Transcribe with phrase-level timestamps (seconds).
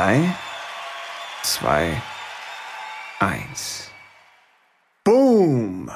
[0.00, 0.34] Drei,
[1.42, 2.02] zwei,
[3.18, 3.90] eins.
[5.04, 5.90] Boom!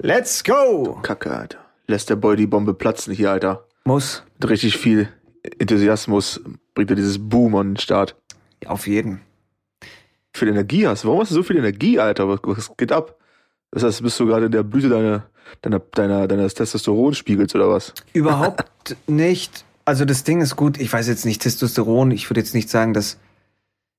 [0.00, 0.98] Let's go!
[1.02, 1.58] Kacke, Alter.
[1.86, 3.66] Lässt der Boy die Bombe platzen hier, Alter.
[3.84, 4.22] Muss.
[4.40, 5.10] Mit richtig viel
[5.58, 6.40] Enthusiasmus
[6.74, 8.16] bringt er dieses Boom an den Start.
[8.64, 9.20] Auf jeden.
[10.32, 11.04] Viel Energie hast.
[11.04, 12.26] Warum hast du so viel Energie, Alter?
[12.26, 13.18] Was, was geht ab?
[13.70, 15.26] Das heißt, bist du gerade in der Blüte deiner,
[15.60, 17.92] deiner, deiner, deines Testosteronspiegels oder was?
[18.14, 19.66] Überhaupt nicht.
[19.84, 22.94] Also das Ding ist gut, ich weiß jetzt nicht Testosteron, ich würde jetzt nicht sagen,
[22.94, 23.18] dass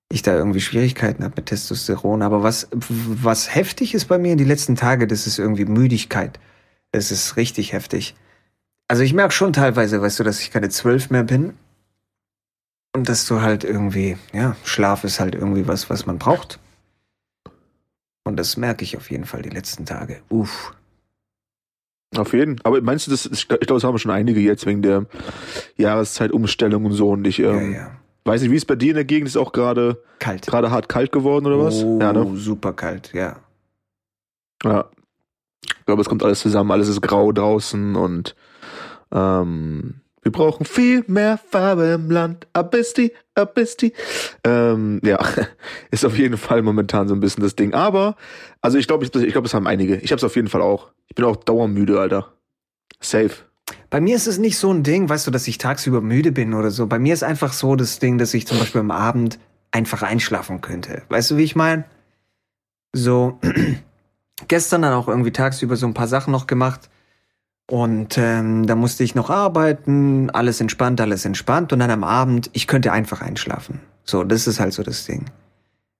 [0.09, 4.37] ich da irgendwie Schwierigkeiten habe mit Testosteron, aber was, was heftig ist bei mir in
[4.37, 6.39] die letzten Tage, das ist irgendwie Müdigkeit.
[6.91, 8.15] Es ist richtig heftig.
[8.87, 11.53] Also ich merke schon teilweise, weißt du, dass ich keine zwölf mehr bin.
[12.95, 16.59] Und dass du halt irgendwie, ja, Schlaf ist halt irgendwie was, was man braucht.
[18.23, 20.21] Und das merke ich auf jeden Fall die letzten Tage.
[20.29, 20.75] Uff.
[22.17, 22.59] Auf jeden.
[22.63, 25.05] Aber meinst du, das, ich glaube, das haben schon einige jetzt wegen der
[25.77, 27.09] Jahreszeitumstellung und so.
[27.09, 27.91] Und ich ähm, ja, ja.
[28.25, 30.45] weiß nicht, wie es bei dir in der Gegend ist, auch gerade Kalt.
[30.47, 31.83] gerade hart kalt geworden oder was?
[31.83, 32.31] Oh, Ja, ne?
[32.35, 33.37] super kalt, ja.
[34.63, 34.85] Ja.
[35.65, 36.71] Ich glaube, es kommt alles zusammen.
[36.71, 38.35] Alles ist grau draußen und
[39.13, 42.47] ähm, wir brauchen viel mehr Farbe im Land.
[42.53, 43.93] Abisti, Abisti.
[44.43, 45.19] Ähm, ja,
[45.91, 47.73] ist auf jeden Fall momentan so ein bisschen das Ding.
[47.73, 48.15] Aber,
[48.61, 49.97] also ich glaube, ich, ich glaube, es haben einige.
[49.97, 50.91] Ich habe es auf jeden Fall auch.
[51.09, 52.33] Ich bin auch dauermüde, Alter.
[53.01, 53.31] Safe.
[53.89, 56.53] Bei mir ist es nicht so ein Ding, weißt du, dass ich tagsüber müde bin
[56.53, 56.87] oder so.
[56.87, 59.39] Bei mir ist einfach so das Ding, dass ich zum Beispiel am Abend
[59.71, 61.03] einfach einschlafen könnte.
[61.09, 61.85] Weißt du, wie ich meine?
[62.93, 63.39] So,
[64.47, 66.89] gestern dann auch irgendwie tagsüber so ein paar Sachen noch gemacht.
[67.69, 71.71] Und ähm, da musste ich noch arbeiten, alles entspannt, alles entspannt.
[71.71, 73.79] Und dann am Abend, ich könnte einfach einschlafen.
[74.03, 75.25] So, das ist halt so das Ding.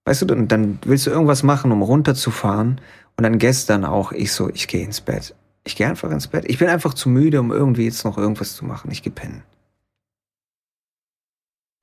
[0.06, 2.82] Weißt du, dann, dann willst du irgendwas machen, um runterzufahren.
[3.16, 5.36] Und dann gestern auch, ich so, ich gehe ins Bett.
[5.64, 6.44] Ich gehe einfach ins Bett.
[6.48, 8.92] Ich bin einfach zu müde, um irgendwie jetzt noch irgendwas zu machen.
[8.92, 9.44] Ich gehe pennen.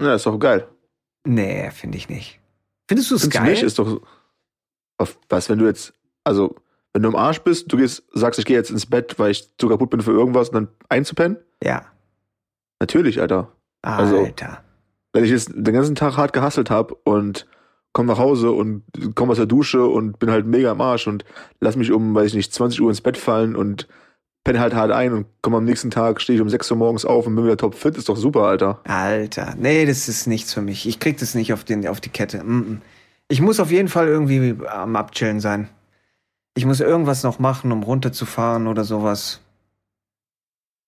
[0.00, 0.68] Ja, ist doch geil.
[1.24, 2.41] Nee, finde ich nicht.
[2.88, 3.50] Findest du es geil?
[3.50, 3.62] nicht?
[3.62, 4.00] Ist doch.
[4.98, 6.56] Auf, was, wenn du jetzt, also,
[6.92, 9.56] wenn du im Arsch bist, du gehst, sagst, ich gehe jetzt ins Bett, weil ich
[9.58, 11.38] zu kaputt bin für irgendwas und dann einzupennen?
[11.62, 11.84] ja.
[12.80, 13.52] Natürlich, Alter.
[13.82, 14.62] Also- Alter.
[15.12, 17.46] wenn ich jetzt den ganzen Tag hart gehasselt habe und
[17.92, 18.84] komm nach Hause und
[19.14, 21.24] komm aus der Dusche und bin halt mega am Arsch und
[21.60, 23.86] lass mich um, weiß ich nicht, 20 Uhr ins Bett fallen und
[24.44, 27.04] penne halt hart ein und komm am nächsten Tag, stehe ich um 6 Uhr morgens
[27.04, 28.80] auf und bin wieder topfit, ist doch super, Alter.
[28.84, 29.54] Alter.
[29.58, 30.88] Nee, das ist nichts für mich.
[30.88, 32.42] Ich krieg das nicht auf, den, auf die Kette.
[33.28, 35.68] Ich muss auf jeden Fall irgendwie am Abchillen sein.
[36.56, 39.40] Ich muss irgendwas noch machen, um runterzufahren oder sowas.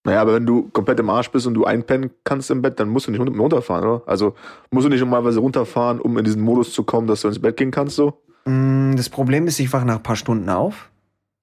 [0.05, 2.89] Naja, aber wenn du komplett im Arsch bist und du einpennen kannst im Bett, dann
[2.89, 4.03] musst du nicht runter- runterfahren, oder?
[4.09, 4.35] Also
[4.73, 7.57] musst du nicht normalerweise runterfahren, um in diesen Modus zu kommen, dass du ins Bett
[7.57, 8.21] gehen kannst, so?
[8.45, 10.91] Mm, Das Problem ist, ich wache nach ein paar Stunden auf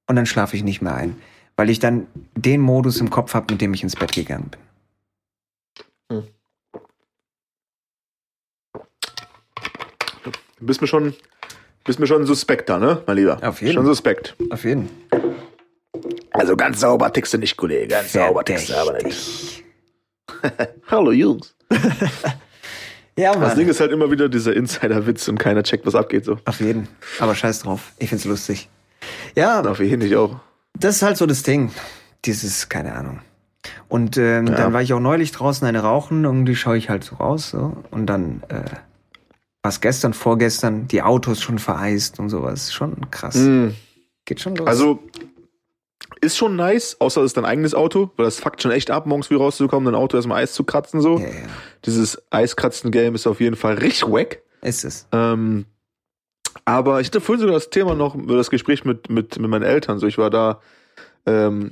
[0.09, 1.15] und dann schlafe ich nicht mehr ein.
[1.55, 4.51] Weil ich dann den Modus im Kopf habe, mit dem ich ins Bett gegangen
[6.09, 6.23] bin.
[10.59, 11.13] Du bist mir schon,
[11.89, 13.39] bist mir schon suspekter, ne, mein Lieber?
[13.41, 13.73] Auf jeden.
[13.73, 14.35] Schon suspekt.
[14.51, 14.89] Auf jeden
[16.33, 17.87] Also ganz sauber tickst du nicht, Kollege.
[17.87, 19.63] Ganz sauber tickst du aber nicht.
[20.87, 21.55] Hallo Jungs.
[23.17, 23.57] Ja, Das Mann.
[23.57, 26.37] Ding ist halt immer wieder dieser Insider-Witz und keiner checkt, was abgeht, so.
[26.45, 26.87] Auf jeden.
[27.19, 27.91] Aber scheiß drauf.
[27.97, 28.69] Ich find's lustig.
[29.35, 30.39] Ja, Auf jeden nicht auch.
[30.77, 31.71] das ist halt so das Ding.
[32.25, 33.21] Dieses, keine Ahnung.
[33.87, 34.53] Und ähm, Ja.
[34.55, 37.75] dann war ich auch neulich draußen eine rauchen, irgendwie schaue ich halt so raus, so.
[37.89, 38.61] Und dann, äh,
[39.61, 42.73] was gestern, vorgestern, die Autos schon vereist und sowas.
[42.73, 43.35] Schon krass.
[43.35, 43.69] Mm.
[44.25, 44.67] Geht schon los.
[44.67, 44.99] Also,
[46.21, 49.05] ist schon nice, außer es ist dein eigenes Auto, weil das fuckt schon echt ab,
[49.05, 51.17] morgens früh rauszukommen, dein Auto erstmal Eis zu kratzen, so.
[51.17, 51.33] Ja, ja.
[51.85, 54.41] Dieses Eiskratzen-Game ist auf jeden Fall richtig wack.
[54.61, 55.07] Ist es.
[55.11, 55.65] Ähm,
[56.65, 59.99] aber ich hatte vorhin sogar das Thema noch, das Gespräch mit, mit, mit meinen Eltern.
[59.99, 60.59] So, ich war da,
[61.25, 61.71] ähm,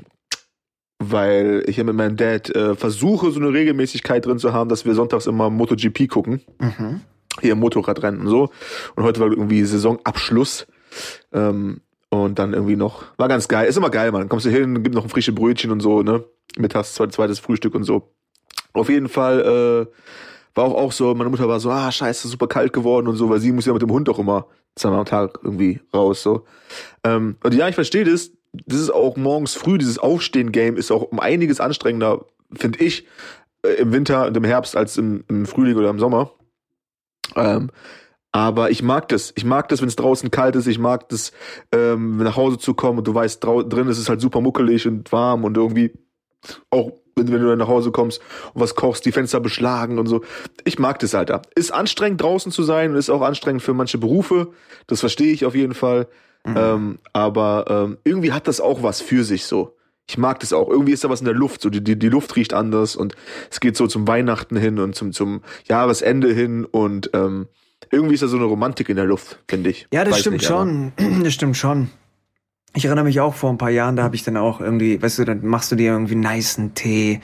[0.99, 4.85] weil ich ja mit meinem Dad äh, versuche, so eine Regelmäßigkeit drin zu haben, dass
[4.85, 6.41] wir sonntags immer MotoGP gucken.
[6.59, 7.01] Mhm.
[7.41, 8.49] Hier im Motorradrennen und so.
[8.95, 10.67] Und heute war irgendwie Saisonabschluss.
[11.33, 13.67] Ähm, und dann irgendwie noch, war ganz geil.
[13.67, 14.29] Ist immer geil, man.
[14.29, 16.23] Kommst du hin, gibt noch ein frische Brötchen und so, ne?
[16.57, 18.13] Mittags, zweites Frühstück und so.
[18.73, 22.47] Auf jeden Fall, äh, war auch, auch so, meine Mutter war so, ah, scheiße, super
[22.47, 25.05] kalt geworden und so, weil sie muss ja mit dem Hund auch immer zweimal am
[25.05, 26.45] Tag irgendwie raus, so.
[27.03, 28.31] Ähm, und ja, ich verstehe das.
[28.65, 33.05] Das ist auch morgens früh, dieses Aufstehen-Game ist auch um einiges anstrengender, finde ich,
[33.63, 36.31] äh, im Winter und im Herbst als im, im Frühling oder im Sommer.
[37.37, 37.69] Ähm,
[38.31, 39.33] aber ich mag das.
[39.35, 40.67] Ich mag das, wenn es draußen kalt ist.
[40.67, 41.31] Ich mag das,
[41.71, 45.11] ähm, nach Hause zu kommen und du weißt, drin ist es halt super muckelig und
[45.11, 45.93] warm und irgendwie
[46.69, 48.21] auch, wenn, wenn du dann nach Hause kommst
[48.53, 50.21] und was kochst, die Fenster beschlagen und so.
[50.65, 51.41] Ich mag das, Alter.
[51.55, 54.49] Ist anstrengend draußen zu sein und ist auch anstrengend für manche Berufe.
[54.87, 56.07] Das verstehe ich auf jeden Fall.
[56.45, 59.76] Ähm, aber ähm, irgendwie hat das auch was für sich so.
[60.09, 60.69] Ich mag das auch.
[60.69, 63.15] Irgendwie ist da was in der Luft, so die, die, die Luft riecht anders und
[63.51, 67.47] es geht so zum Weihnachten hin und zum, zum Jahresende hin und ähm,
[67.91, 69.87] irgendwie ist da so eine Romantik in der Luft, finde ich.
[69.93, 70.93] Ja, das Weiß stimmt nicht, aber- schon.
[71.23, 71.89] Das stimmt schon.
[72.73, 75.19] Ich erinnere mich auch vor ein paar Jahren, da habe ich dann auch irgendwie, weißt
[75.19, 77.21] du, dann machst du dir irgendwie einen nicen Tee,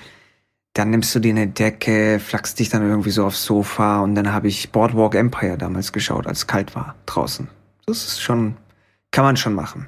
[0.73, 4.33] dann nimmst du dir eine Decke, flachst dich dann irgendwie so aufs Sofa und dann
[4.33, 7.47] habe ich Boardwalk Empire damals geschaut, als es kalt war draußen.
[7.85, 8.55] Das ist schon,
[9.11, 9.87] kann man schon machen.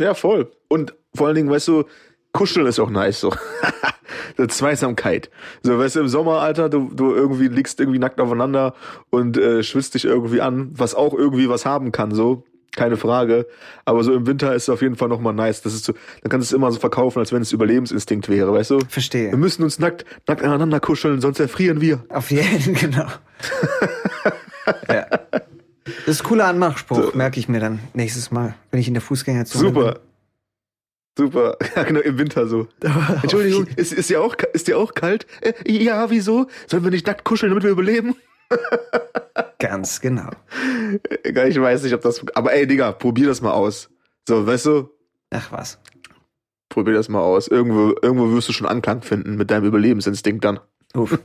[0.00, 0.50] Ja, voll.
[0.68, 1.84] Und vor allen Dingen, weißt du,
[2.32, 3.32] kuscheln ist auch nice, so.
[4.48, 5.30] Zweisamkeit.
[5.62, 8.74] So, weißt du, im Sommer, Alter, du, du irgendwie liegst irgendwie nackt aufeinander
[9.10, 12.44] und äh, schwitzt dich irgendwie an, was auch irgendwie was haben kann, so.
[12.76, 13.46] Keine Frage.
[13.86, 15.62] Aber so im Winter ist es auf jeden Fall nochmal nice.
[15.62, 18.52] Das ist so, dann kannst du es immer so verkaufen, als wenn es Überlebensinstinkt wäre,
[18.52, 18.78] weißt du?
[18.78, 19.36] Wir Verstehe.
[19.36, 22.04] müssen uns nackt, nackt aneinander kuscheln, sonst erfrieren wir.
[22.10, 23.06] Auf jeden, genau.
[24.88, 25.06] ja.
[26.06, 29.00] Das ist ein cooler Anmachspruch, merke ich mir dann nächstes Mal, wenn ich in der
[29.00, 30.00] Fußgängerzone Super.
[31.16, 31.56] Super.
[31.76, 32.68] Ja, genau, im Winter so.
[32.78, 32.92] bin.
[33.22, 35.26] Entschuldigung, ist, ist, dir auch, ist dir auch kalt?
[35.40, 36.46] Äh, ja, wieso?
[36.68, 38.14] Sollen wir nicht nackt kuscheln, damit wir überleben?
[39.58, 40.30] Ganz genau.
[41.24, 42.24] Ich weiß nicht, ob das.
[42.34, 43.90] Aber ey, Digga, probier das mal aus.
[44.28, 44.90] So, weißt du,
[45.30, 45.80] Ach was.
[46.68, 47.48] probier das mal aus.
[47.48, 50.60] Irgendwo, irgendwo wirst du schon Anklang finden mit deinem Überlebensinstinkt dann.
[50.94, 51.18] Uff.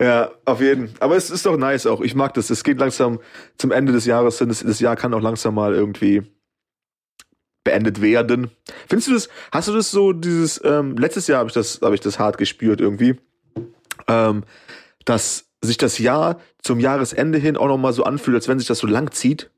[0.00, 0.90] Ja, auf jeden.
[1.00, 2.00] Aber es ist doch nice auch.
[2.00, 2.50] Ich mag das.
[2.50, 3.18] Es geht langsam
[3.56, 4.48] zum Ende des Jahres hin.
[4.48, 6.22] Das, das Jahr kann auch langsam mal irgendwie
[7.64, 8.50] beendet werden.
[8.88, 9.28] Findest du das?
[9.52, 10.60] Hast du das so dieses?
[10.64, 13.18] Ähm, letztes Jahr habe ich das, habe ich das hart gespürt irgendwie,
[14.06, 14.44] ähm,
[15.04, 18.68] dass sich das Jahr zum Jahresende hin auch noch mal so anfühlt, als wenn sich
[18.68, 19.50] das so lang zieht.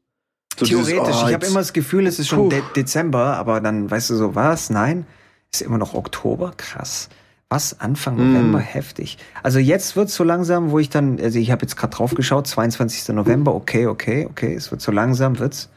[0.57, 1.17] So dieses, Theoretisch.
[1.23, 2.49] oh, ich habe immer das Gefühl, es ist schon.
[2.51, 4.71] De Dezember, aber dann weißt du so, was?
[4.71, 5.07] Nein,
[5.53, 6.53] ist immer noch Oktober?
[6.57, 7.09] Krass.
[7.51, 7.81] Was?
[7.81, 8.33] Anfang Mm.
[8.33, 8.59] November?
[8.59, 9.17] Heftig.
[9.43, 12.47] Also jetzt wird's so langsam, wo ich dann, also ich habe jetzt gerade drauf geschaut,
[12.47, 13.09] 22.
[13.15, 15.71] November, okay, okay, okay, es wird so langsam, wird's.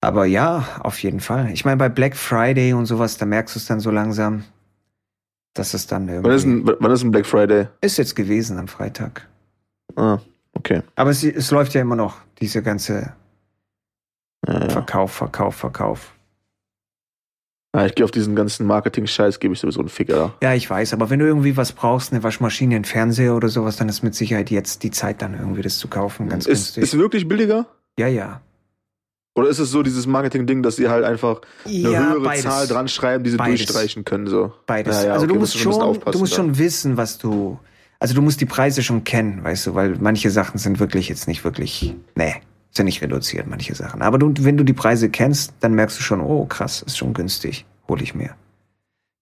[0.00, 1.50] Aber ja, auf jeden Fall.
[1.50, 4.44] Ich meine, bei Black Friday und sowas, da merkst du es dann so langsam,
[5.54, 7.66] dass es dann Wann ist, irgendwie ein, wann ist ein Black Friday?
[7.80, 9.28] ist jetzt gewesen am Freitag.
[9.96, 10.18] Ah,
[10.54, 10.82] okay.
[10.94, 13.12] Aber es, es läuft ja immer noch, diese ganze
[14.46, 14.68] Ja, ja.
[14.70, 16.14] Verkauf, Verkauf, Verkauf.
[17.72, 20.34] Ah, ich gehe auf diesen ganzen Marketing-Scheiß, gebe ich sowieso einen Ficker.
[20.42, 23.76] Ja, ich weiß, aber wenn du irgendwie was brauchst, eine Waschmaschine, einen Fernseher oder sowas,
[23.76, 26.82] dann ist mit Sicherheit jetzt die Zeit dann irgendwie das zu kaufen, ganz Ist, günstig.
[26.82, 27.66] ist wirklich billiger?
[27.98, 28.40] ja, ja.
[29.36, 32.42] Oder ist es so dieses Marketing-Ding, dass sie halt einfach eine ja, höhere beides.
[32.42, 33.60] Zahl dran schreiben, die sie Beides.
[33.64, 34.26] durchstreichen können?
[34.26, 34.52] So.
[34.66, 34.96] Beides.
[35.02, 36.36] Ja, ja, also okay, du musst schon, du musst da.
[36.36, 37.58] schon wissen, was du,
[38.00, 41.28] also du musst die Preise schon kennen, weißt du, weil manche Sachen sind wirklich jetzt
[41.28, 42.34] nicht wirklich, nee,
[42.72, 44.02] sind nicht reduziert, manche Sachen.
[44.02, 47.14] Aber du, wenn du die Preise kennst, dann merkst du schon, oh krass, ist schon
[47.14, 48.34] günstig, hole ich mir.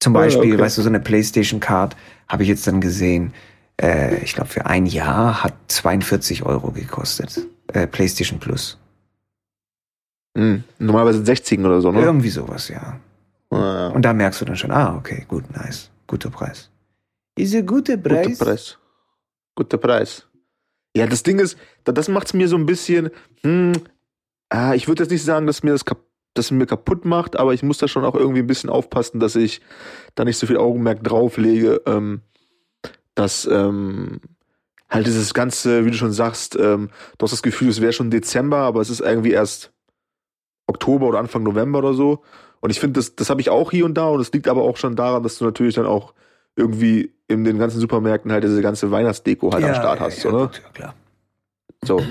[0.00, 0.62] Zum Ja, Beispiel, okay.
[0.62, 1.96] weißt du, so eine PlayStation Card
[2.28, 3.32] habe ich jetzt dann gesehen,
[3.80, 7.46] äh, ich glaube für ein Jahr hat 42 Euro gekostet.
[7.72, 8.78] Äh, PlayStation Plus.
[10.36, 12.02] Hm, normalerweise 60 oder so, ne?
[12.02, 13.00] Irgendwie sowas, ja.
[13.50, 13.88] Ja, ja.
[13.88, 15.90] Und da merkst du dann schon, ah, okay, gut, nice.
[16.06, 16.70] Guter Preis.
[17.36, 18.26] Ist ein guter Preis.
[18.26, 18.78] Guter Preis.
[19.54, 20.27] Guter Preis.
[20.96, 23.10] Ja, das Ding ist, da- das macht's mir so ein bisschen,
[23.42, 23.72] hm,
[24.50, 25.98] ah, ich würde jetzt nicht sagen, dass mir das kap
[26.34, 29.18] dass es mir kaputt macht, aber ich muss da schon auch irgendwie ein bisschen aufpassen,
[29.18, 29.60] dass ich
[30.14, 32.20] da nicht so viel Augenmerk drauflege, ähm,
[33.16, 34.20] dass ähm,
[34.88, 38.10] halt dieses ganze, wie du schon sagst, ähm, du hast das Gefühl, es wäre schon
[38.10, 39.72] Dezember, aber es ist irgendwie erst
[40.66, 42.22] Oktober oder Anfang November oder so.
[42.60, 44.62] Und ich finde, das, das habe ich auch hier und da und es liegt aber
[44.62, 46.14] auch schon daran, dass du natürlich dann auch
[46.56, 50.46] irgendwie in den ganzen Supermärkten halt diese ganze Weihnachtsdeko halt am Start hast, ja, oder?
[50.46, 50.94] gut, ja, klar.
[51.82, 52.02] So.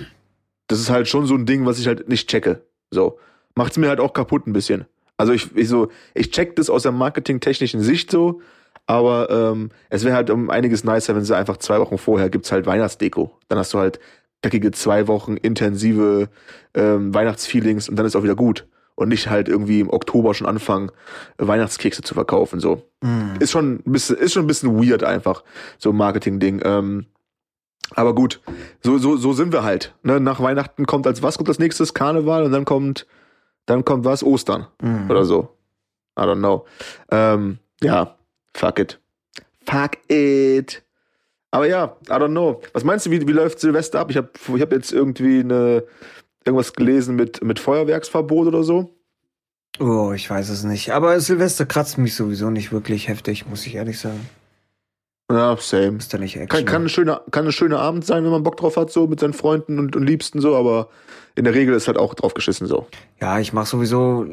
[0.67, 2.61] Das ist halt schon so ein Ding, was ich halt nicht checke.
[2.91, 3.19] So.
[3.55, 4.85] Macht's mir halt auch kaputt ein bisschen.
[5.17, 8.41] Also ich, ich so, ich check das aus der marketingtechnischen Sicht so,
[8.85, 12.51] aber ähm, es wäre halt um einiges nicer, wenn sie einfach zwei Wochen vorher gibt's
[12.51, 13.31] halt Weihnachtsdeko.
[13.47, 13.99] Dann hast du halt
[14.41, 16.29] knackige zwei Wochen intensive
[16.75, 18.67] ähm, Weihnachtsfeelings und dann ist auch wieder gut.
[18.99, 20.91] Und nicht halt irgendwie im Oktober schon anfangen,
[21.37, 22.59] Weihnachtskekse zu verkaufen.
[22.59, 22.81] So.
[23.01, 23.35] Mm.
[23.39, 25.43] Ist schon ein bisschen, ist schon ein bisschen weird einfach,
[25.77, 26.63] so ein Marketing-Ding.
[26.65, 27.05] Ähm,
[27.91, 28.41] aber gut,
[28.81, 29.93] so, so, so sind wir halt.
[30.01, 30.19] Ne?
[30.19, 31.93] Nach Weihnachten kommt als was kommt als nächstes?
[31.93, 33.05] Karneval und dann kommt,
[33.67, 34.23] dann kommt was?
[34.23, 35.11] Ostern Mm.
[35.11, 35.55] oder so.
[36.19, 36.65] I don't know.
[37.11, 38.15] Ähm, ja,
[38.55, 38.99] fuck it.
[39.67, 40.81] Fuck it.
[41.51, 42.61] Aber ja, I don't know.
[42.73, 44.09] Was meinst du, wie, wie läuft Silvester ab?
[44.09, 45.83] Ich habe ich hab jetzt irgendwie eine,
[46.47, 48.89] irgendwas gelesen mit, mit Feuerwerksverbot oder so.
[49.79, 50.91] Oh, ich weiß es nicht.
[50.91, 54.27] Aber Silvester kratzt mich sowieso nicht wirklich heftig, muss ich ehrlich sagen.
[55.31, 55.97] Ja, same.
[55.97, 56.65] Ist da nicht Kann, Action.
[56.65, 59.19] kann, ein schöner, kann ein schöner Abend sein, wenn man Bock drauf hat, so mit
[59.19, 60.87] seinen Freunden und, und Liebsten so, aber
[61.35, 62.87] in der Regel ist halt auch drauf geschissen so.
[63.21, 64.25] ja, ich mache sowieso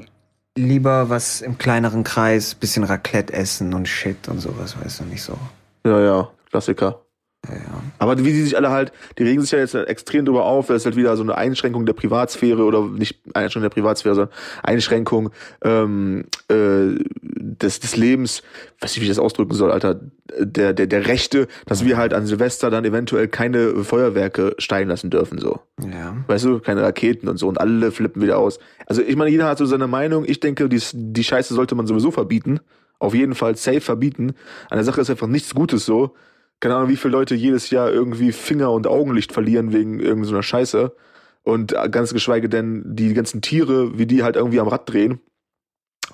[0.56, 5.22] lieber was im kleineren Kreis, bisschen Raclette essen und Shit und sowas, weißt du, nicht
[5.22, 5.36] so.
[5.84, 7.03] Ja, ja, Klassiker.
[7.48, 7.82] Ja, ja.
[7.98, 10.76] Aber wie die sich alle halt, die regen sich ja jetzt extrem drüber auf, weil
[10.76, 15.30] es halt wieder so eine Einschränkung der Privatsphäre oder nicht Einschränkung der Privatsphäre, sondern Einschränkung
[15.62, 18.42] ähm, äh, des, des Lebens,
[18.80, 20.00] weiß nicht, wie ich das ausdrücken soll, Alter,
[20.38, 25.10] der, der, der Rechte, dass wir halt an Silvester dann eventuell keine Feuerwerke steigen lassen
[25.10, 25.60] dürfen, so.
[25.80, 26.16] Ja.
[26.26, 28.58] Weißt du, keine Raketen und so und alle flippen wieder aus.
[28.86, 30.24] Also ich meine, jeder hat so seine Meinung.
[30.26, 32.60] Ich denke, die, die Scheiße sollte man sowieso verbieten.
[32.98, 34.34] Auf jeden Fall safe verbieten.
[34.70, 36.14] An der Sache ist einfach nichts Gutes so.
[36.60, 40.94] Keine Ahnung, wie viele Leute jedes Jahr irgendwie Finger- und Augenlicht verlieren wegen irgendeiner Scheiße.
[41.42, 45.20] Und ganz geschweige denn die ganzen Tiere, wie die halt irgendwie am Rad drehen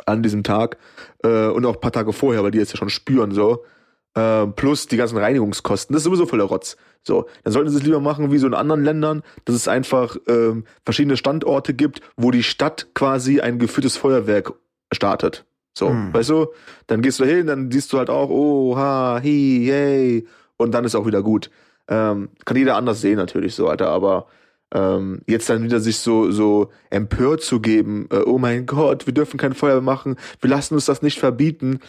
[0.06, 0.76] an diesem Tag
[1.22, 3.64] äh, und auch ein paar Tage vorher, weil die jetzt ja schon spüren so.
[4.14, 5.94] Äh, plus die ganzen Reinigungskosten.
[5.94, 6.76] Das ist sowieso voller Rotz.
[7.02, 10.16] So, dann sollten sie es lieber machen wie so in anderen Ländern, dass es einfach
[10.26, 14.52] ähm, verschiedene Standorte gibt, wo die Stadt quasi ein geführtes Feuerwerk
[14.92, 15.44] startet.
[15.76, 16.12] So, Hm.
[16.12, 16.46] weißt du?
[16.86, 20.84] Dann gehst du hin, dann siehst du halt auch, oh, ha, hi, hey, und dann
[20.84, 21.50] ist auch wieder gut.
[21.88, 24.26] Ähm, kann jeder anders sehen natürlich so, Alter, aber
[24.72, 29.14] ähm, jetzt dann wieder sich so so empört zu geben, äh, oh mein Gott, wir
[29.14, 31.80] dürfen kein Feuer machen, wir lassen uns das nicht verbieten.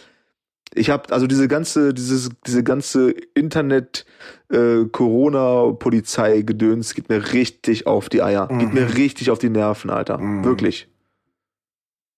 [0.73, 4.05] Ich habe also diese ganze dieses diese ganze Internet
[4.49, 8.73] äh, Corona Polizei Gedöns geht mir richtig auf die Eier, geht Mhm.
[8.73, 10.43] mir richtig auf die Nerven, Alter, Mhm.
[10.45, 10.87] wirklich.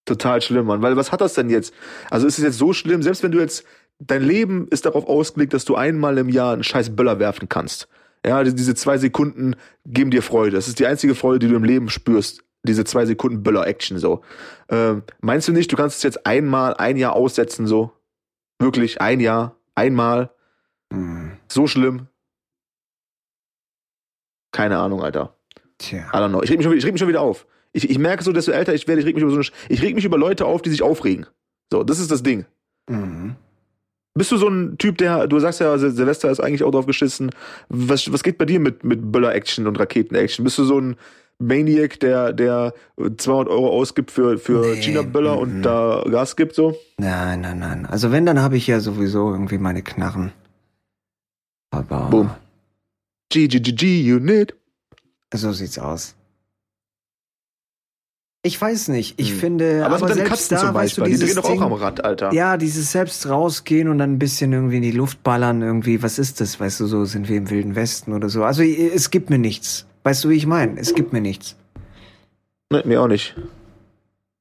[0.06, 0.82] Total schlimm, Mann.
[0.82, 1.74] Weil was hat das denn jetzt?
[2.10, 3.64] Also ist es jetzt so schlimm, selbst wenn du jetzt,
[4.00, 7.88] dein Leben ist darauf ausgelegt, dass du einmal im Jahr einen scheiß Böller werfen kannst.
[8.26, 9.56] Ja, die- diese zwei Sekunden
[9.86, 10.56] geben dir Freude.
[10.56, 12.44] Das ist die einzige Freude, die du im Leben spürst.
[12.66, 14.22] Diese zwei Sekunden Böller-Action so.
[14.70, 17.92] Ähm, meinst du nicht, du kannst es jetzt einmal, ein Jahr aussetzen so?
[18.60, 20.32] Wirklich, ein Jahr, einmal.
[20.94, 21.34] Hm.
[21.50, 22.08] So schlimm?
[24.52, 25.36] Keine Ahnung, Alter.
[25.78, 26.00] Tja.
[26.14, 26.42] I don't know.
[26.44, 27.46] Ich reg mich schon, ich reg mich schon wieder auf.
[27.74, 29.82] Ich, ich merke so, desto älter ich werde, ich reg mich über so eine, ich
[29.82, 31.26] reg mich über Leute auf, die sich aufregen.
[31.72, 32.46] So, das ist das Ding.
[32.90, 33.36] Mhm.
[34.16, 36.86] Bist du so ein Typ, der, du sagst ja, Sil- Silvester ist eigentlich auch drauf
[36.86, 37.32] geschissen.
[37.70, 40.44] Was, was geht bei dir mit, mit Böller-Action und Raketen-Action?
[40.44, 40.98] Bist du so ein
[41.40, 42.76] Maniac, der, der
[43.18, 45.62] 200 Euro ausgibt für, für Nee, China-Böller und mhm.
[45.64, 46.78] da Gas gibt so?
[47.00, 47.86] Nein, nein, nein.
[47.88, 50.32] Also wenn, dann habe ich ja sowieso irgendwie meine Knarren.
[51.72, 52.30] Aber Boom.
[53.32, 54.54] GGGG-Unit.
[55.34, 56.16] so sieht's aus.
[58.46, 59.18] Ich weiß nicht.
[59.20, 59.38] Ich Hm.
[59.40, 61.18] finde, Aber, was mit deinen selbst Katzen da, zum weißt du, Beispiel?
[61.18, 62.34] die drehen doch auch am Rad, Alter.
[62.34, 66.20] Ja, dieses selbst rausgehen und dann ein bisschen irgendwie in die Luft ballern, irgendwie, was
[66.20, 66.60] ist das?
[66.60, 68.44] Weißt du, so sind wir im Wilden Westen oder so.
[68.44, 69.86] Also es gibt mir nichts.
[70.04, 70.78] Weißt du, wie ich meine?
[70.78, 71.56] Es gibt mir nichts.
[72.70, 73.34] Nee, mir auch nicht.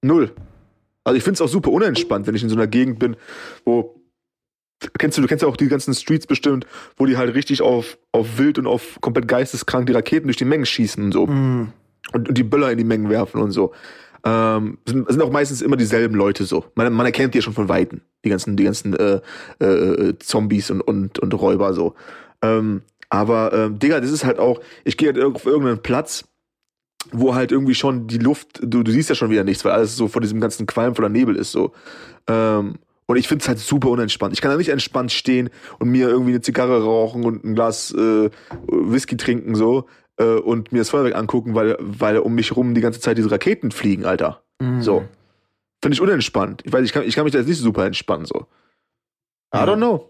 [0.03, 0.33] Null.
[1.05, 3.17] Also ich finde es auch super unentspannt, wenn ich in so einer Gegend bin,
[3.65, 3.95] wo
[4.99, 6.67] kennst du, du kennst ja auch die ganzen Streets bestimmt,
[6.97, 10.45] wo die halt richtig auf, auf wild und auf komplett geisteskrank die Raketen durch die
[10.45, 11.29] Mengen schießen und so.
[11.29, 11.73] Hm.
[12.13, 13.73] Und, und die Böller in die Mengen werfen und so.
[14.25, 16.65] Ähm, sind, sind auch meistens immer dieselben Leute so.
[16.75, 18.03] Man, man erkennt die ja schon von Weitem.
[18.25, 19.21] Die ganzen, die ganzen äh,
[19.61, 21.95] äh, äh, Zombies und, und, und Räuber so.
[22.41, 26.25] Ähm, aber, ähm, Digga, das ist halt auch, ich gehe halt auf irgendeinen Platz,
[27.11, 29.97] wo halt irgendwie schon die Luft, du, du siehst ja schon wieder nichts, weil alles
[29.97, 31.73] so vor diesem ganzen Qualm voller Nebel ist so.
[32.29, 34.33] Ähm, und ich finde es halt super unentspannt.
[34.33, 37.93] Ich kann da nicht entspannt stehen und mir irgendwie eine Zigarre rauchen und ein Glas
[37.93, 38.31] äh,
[38.69, 39.89] Whisky trinken so
[40.23, 43.31] äh, und mir das Feuerwerk angucken, weil, weil um mich rum die ganze Zeit diese
[43.31, 44.43] Raketen fliegen, Alter.
[44.61, 44.83] Hm.
[44.83, 45.05] So.
[45.83, 46.63] Finde ich unentspannt.
[46.65, 48.47] Ich weiß, ich kann, ich kann mich da jetzt nicht super entspannen, so.
[49.55, 49.65] I Ja.
[49.65, 50.09] don't know.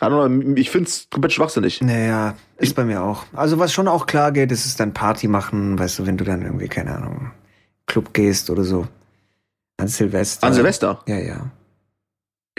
[0.00, 0.52] I don't know.
[0.56, 1.80] Ich finde es komplett schwachsinnig.
[1.82, 3.24] Naja, ist bei mir auch.
[3.32, 6.24] Also was schon auch klar geht, ist es dann Party machen, weißt du, wenn du
[6.24, 7.32] dann irgendwie, keine Ahnung,
[7.86, 8.86] Club gehst oder so.
[9.78, 10.46] An Silvester.
[10.46, 11.02] An Silvester.
[11.06, 11.50] Ja, ja.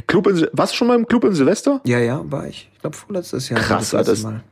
[0.07, 1.79] Club in, warst du schon mal im Club in Silvester?
[1.85, 2.69] Ja, ja, war ich.
[2.73, 3.59] Ich glaube vorletztes Jahr.
[3.59, 4.21] war Krass, das Alter.
[4.23, 4.43] Mal.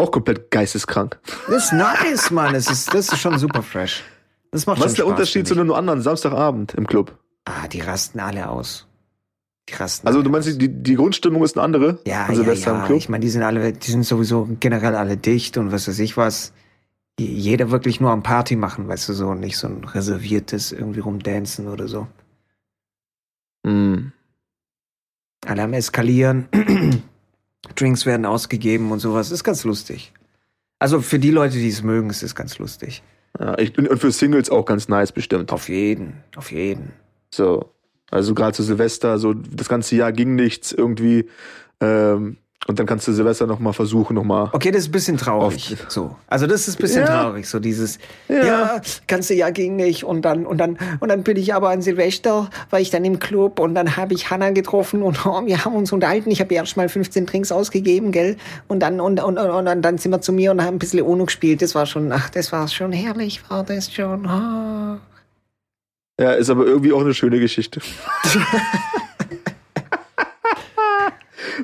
[0.00, 1.18] Auch komplett geisteskrank.
[1.48, 2.54] Das ist nice, Mann.
[2.54, 4.02] Das ist, das ist schon super fresh.
[4.50, 7.18] Das macht Was ist der Spaß, Unterschied zu einem anderen Samstagabend im Club?
[7.44, 8.86] Ah, die rasten alle aus.
[9.68, 10.56] Die rasten Also du meinst, aus.
[10.56, 12.86] die, die Grundstimmung ist eine andere Ja, an ja, im ja.
[12.86, 12.98] Club?
[12.98, 16.16] Ich meine, die sind alle, die sind sowieso generell alle dicht und was weiß ich
[16.16, 16.52] was.
[17.18, 21.00] Jeder wirklich nur am Party machen, weißt du so, und nicht so ein reserviertes irgendwie
[21.00, 22.06] rumdancen oder so.
[23.66, 24.12] Hm.
[25.46, 26.48] Alle am Eskalieren.
[27.76, 29.30] Drinks werden ausgegeben und sowas.
[29.30, 30.12] Ist ganz lustig.
[30.78, 33.02] Also für die Leute, die es mögen, ist es ganz lustig.
[33.38, 35.52] Ja, ich, und für Singles auch ganz nice bestimmt.
[35.52, 36.92] Auf jeden, auf jeden.
[37.30, 37.70] So.
[38.10, 41.28] Also gerade zu Silvester, so das ganze Jahr ging nichts irgendwie.
[41.80, 44.50] Ähm, und dann kannst du Silvester nochmal versuchen, nochmal.
[44.52, 45.72] Okay, das ist ein bisschen traurig.
[45.80, 45.90] Oft.
[45.90, 46.14] So.
[46.26, 47.22] Also das ist ein bisschen Ja.
[47.22, 47.48] traurig.
[47.48, 47.98] So dieses,
[48.28, 48.44] Ja.
[48.44, 51.80] ja, ganze Jahr ging nicht und dann, und dann, und dann bin ich aber an
[51.82, 55.64] Silvester, war ich dann im Club und dann habe ich Hannah getroffen und oh, wir
[55.64, 56.30] haben uns unterhalten.
[56.30, 58.36] Ich habe erst mal 15 Drinks ausgegeben, gell?
[58.68, 61.00] Und dann, und, und, und, und dann sind wir zu mir und haben ein bisschen
[61.02, 61.62] UNO gespielt.
[61.62, 64.26] Das war schon, ach, das war schon herrlich, war das schon.
[64.26, 64.98] Oh.
[66.22, 67.80] Ja, ist aber irgendwie auch eine schöne Geschichte.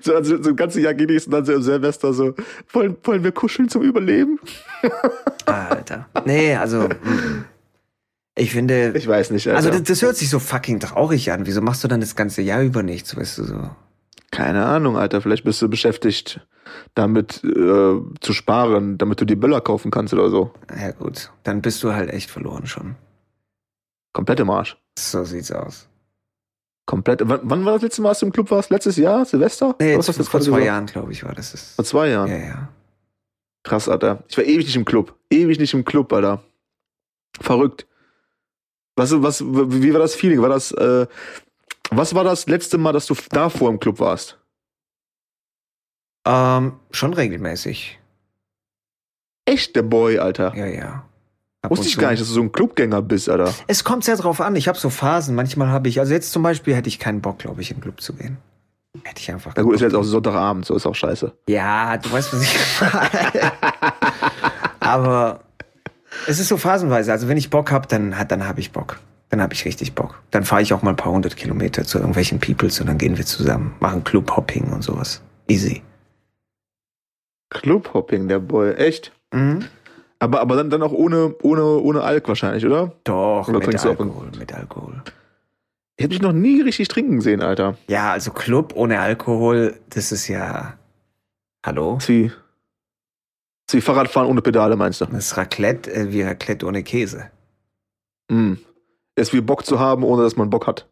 [0.07, 2.35] So, also so ein ganzes Jahr und dann so im Silvester so,
[2.73, 4.39] wollen, wollen wir kuscheln zum Überleben?
[5.47, 6.09] Alter.
[6.25, 6.83] Nee, also.
[6.89, 7.45] mm.
[8.39, 8.93] Ich finde.
[8.95, 9.57] Ich weiß nicht, Alter.
[9.57, 11.47] Also das, das hört sich so fucking traurig an.
[11.47, 13.71] Wieso machst du dann das ganze Jahr über nichts, weißt du so?
[14.31, 15.23] Keine Ahnung, Alter.
[15.23, 16.47] Vielleicht bist du beschäftigt,
[16.95, 20.53] damit äh, zu sparen, damit du die Böller kaufen kannst oder so.
[20.79, 22.95] Ja gut, dann bist du halt echt verloren schon.
[24.13, 24.77] Komplett im Arsch.
[24.99, 25.89] So sieht's aus.
[26.87, 27.21] Komplett.
[27.25, 28.71] Wann, wann war das letzte Mal, als du im Club warst?
[28.71, 29.25] Letztes Jahr?
[29.25, 29.75] Silvester?
[29.81, 30.65] Nee, Was hast du vor zwei gesagt?
[30.67, 31.51] Jahren, glaube ich, war das.
[31.53, 32.31] das Vor zwei Jahren.
[32.31, 32.69] ja, ja.
[33.65, 34.23] Krass, Alter.
[34.29, 35.17] Ich war ewig nicht im Club.
[35.29, 36.43] Ewig nicht im Club, Alter.
[37.41, 37.87] Verrückt.
[38.95, 40.41] Was, was, wie war das Feeling?
[40.41, 41.07] War das, äh,
[41.91, 44.39] was war das letzte Mal, dass du davor im Club warst?
[46.25, 47.99] Ähm, schon regelmäßig.
[49.45, 50.55] Echt der Boy, Alter.
[50.57, 51.09] Ja, ja.
[51.67, 53.53] Ab Wusste ich gar nicht, dass du so ein Clubgänger bist, Alter.
[53.67, 54.55] Es kommt sehr drauf an.
[54.55, 55.35] Ich habe so Phasen.
[55.35, 57.83] Manchmal habe ich, also jetzt zum Beispiel hätte ich keinen Bock, glaube ich, in den
[57.83, 58.37] Club zu gehen.
[59.03, 59.53] Hätte ich einfach.
[59.57, 61.33] Na gut, ist jetzt auch Sonntagabend, so ist auch scheiße.
[61.49, 63.53] Ja, du weißt, was ich meine.
[64.81, 65.41] Aber
[66.29, 67.11] es ist so phasenweise.
[67.11, 69.01] Also wenn ich Bock habe, dann, dann habe ich Bock.
[69.29, 70.23] Dann habe ich richtig Bock.
[70.31, 73.19] Dann fahre ich auch mal ein paar hundert Kilometer zu irgendwelchen Peoples und dann gehen
[73.19, 75.21] wir zusammen, machen Clubhopping und sowas.
[75.49, 75.83] Easy.
[77.51, 78.75] Clubhopping, der Boy.
[78.75, 79.13] Echt?
[79.33, 79.65] Mhm.
[80.19, 82.93] Aber, aber dann, dann auch ohne, ohne, ohne Alk wahrscheinlich, oder?
[83.05, 85.03] Doch, Oder mit Alkohol, mit Alkohol.
[85.97, 87.77] Ich hab dich noch nie richtig trinken sehen, Alter.
[87.89, 90.79] Ja, also Club ohne Alkohol, das ist ja.
[91.65, 91.99] Hallo?
[93.67, 95.07] Ist wie Fahrradfahren ohne Pedale, meinst du?
[95.07, 97.31] Das ist Raclette äh, wie Raclette ohne Käse.
[98.31, 98.55] Mm.
[99.17, 100.87] Es ist wie Bock zu haben, ohne dass man Bock hat.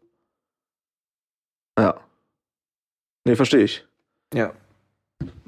[1.78, 2.00] Ja.
[3.24, 3.86] Nee, verstehe ich.
[4.32, 4.52] Ja.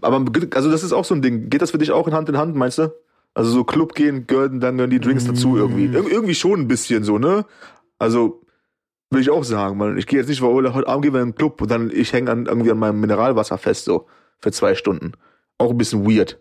[0.03, 1.51] Aber also das ist auch so ein Ding.
[1.51, 2.93] Geht das für dich auch in Hand in Hand, meinst du?
[3.37, 5.57] Also so Club gehen, gehören dann gehören die Drinks dazu Mm.
[5.59, 5.85] irgendwie.
[5.85, 7.45] Ir irgendwie schon ein bisschen so, ne?
[7.99, 8.41] Also
[9.11, 9.99] will ich auch sagen, man.
[9.99, 11.91] Ich gehe jetzt nicht, weil oh, heute Abend gehen wir in den Club und dann
[11.91, 14.07] ich hänge an, irgendwie an meinem Mineralwasser fest so
[14.39, 15.13] für zwei Stunden.
[15.59, 16.41] Auch ein bisschen weird.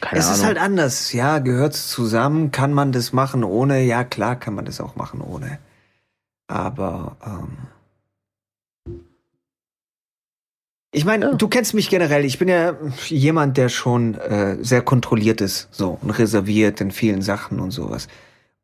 [0.00, 0.38] Keine es Ahnung.
[0.40, 4.64] ist halt anders, ja, gehört's zusammen, kann man das machen ohne, ja klar kann man
[4.64, 5.60] das auch machen ohne.
[6.48, 7.56] Aber ähm,
[10.94, 11.34] ich meine, Ja.
[11.34, 12.76] du kennst mich generell, ich bin ja
[13.08, 18.08] jemand, der schon äh, sehr kontrolliert ist, so und reserviert in vielen Sachen und sowas.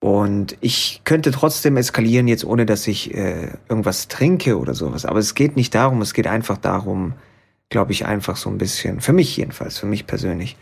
[0.03, 5.05] Und ich könnte trotzdem eskalieren jetzt, ohne dass ich äh, irgendwas trinke oder sowas.
[5.05, 7.12] Aber es geht nicht darum, es geht einfach darum,
[7.69, 10.57] glaube ich, einfach so ein bisschen, für mich jedenfalls, für mich persönlich,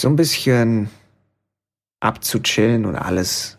[0.00, 0.88] so ein bisschen
[2.00, 3.55] abzuchillen und alles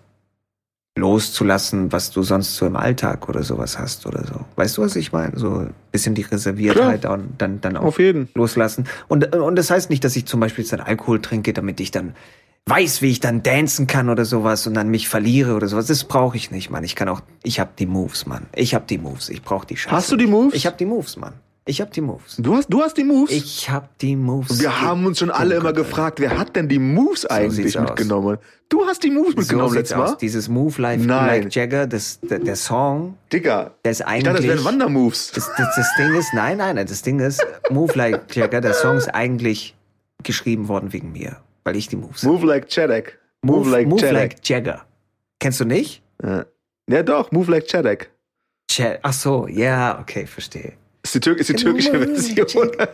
[0.97, 4.45] loszulassen, was du sonst so im Alltag oder sowas hast oder so.
[4.55, 5.37] Weißt du, was ich meine?
[5.37, 8.29] So ein bisschen die Reserviertheit und dann, dann auch Auf jeden.
[8.35, 8.85] loslassen.
[9.07, 11.91] Und, und das heißt nicht, dass ich zum Beispiel jetzt dann Alkohol trinke, damit ich
[11.91, 12.13] dann
[12.67, 15.87] weiß, wie ich dann dancen kann oder sowas und dann mich verliere oder sowas.
[15.87, 16.83] Das brauche ich nicht, Mann.
[16.83, 18.45] Ich kann auch, ich habe die Moves, Mann.
[18.53, 19.29] Ich habe die Moves.
[19.29, 19.95] Ich brauche die Scheiße.
[19.95, 20.53] Hast du die Moves?
[20.53, 21.33] Ich habe die Moves, Mann.
[21.67, 22.37] Ich habe die Moves.
[22.37, 23.31] Du hast, du hast die Moves?
[23.31, 24.59] Ich habe die Moves.
[24.59, 27.89] Wir haben uns schon alle immer gefragt, wer hat denn die Moves eigentlich sieht's aus.
[27.89, 28.37] mitgenommen?
[28.69, 30.05] Du hast die Moves so mitgenommen sieht's letztes Mal?
[30.13, 30.17] aus.
[30.17, 31.43] Dieses Move like, Nein.
[31.43, 34.23] like Jagger, das, der, der Song, Digga, der ist ich eigentlich.
[34.23, 35.31] dachte, das wären Wandermoves.
[35.33, 38.73] Das, das, das Ding ist, nein, nein, nein, das Ding ist, Move Like Jagger, der
[38.73, 39.75] Song ist eigentlich
[40.23, 42.23] geschrieben worden wegen mir, weil ich die Moves.
[42.23, 43.19] Move like Chadek.
[43.41, 44.13] Move, like Move Chadek.
[44.13, 44.85] Like Jagger.
[45.39, 46.01] Kennst du nicht?
[46.23, 46.45] Ja.
[46.89, 48.09] ja doch, Move like Chadek.
[48.69, 50.73] Ch Ach so, ja, okay, verstehe.
[51.07, 52.71] Ist die, Tür ist die türkische Version.
[52.77, 52.87] Ja,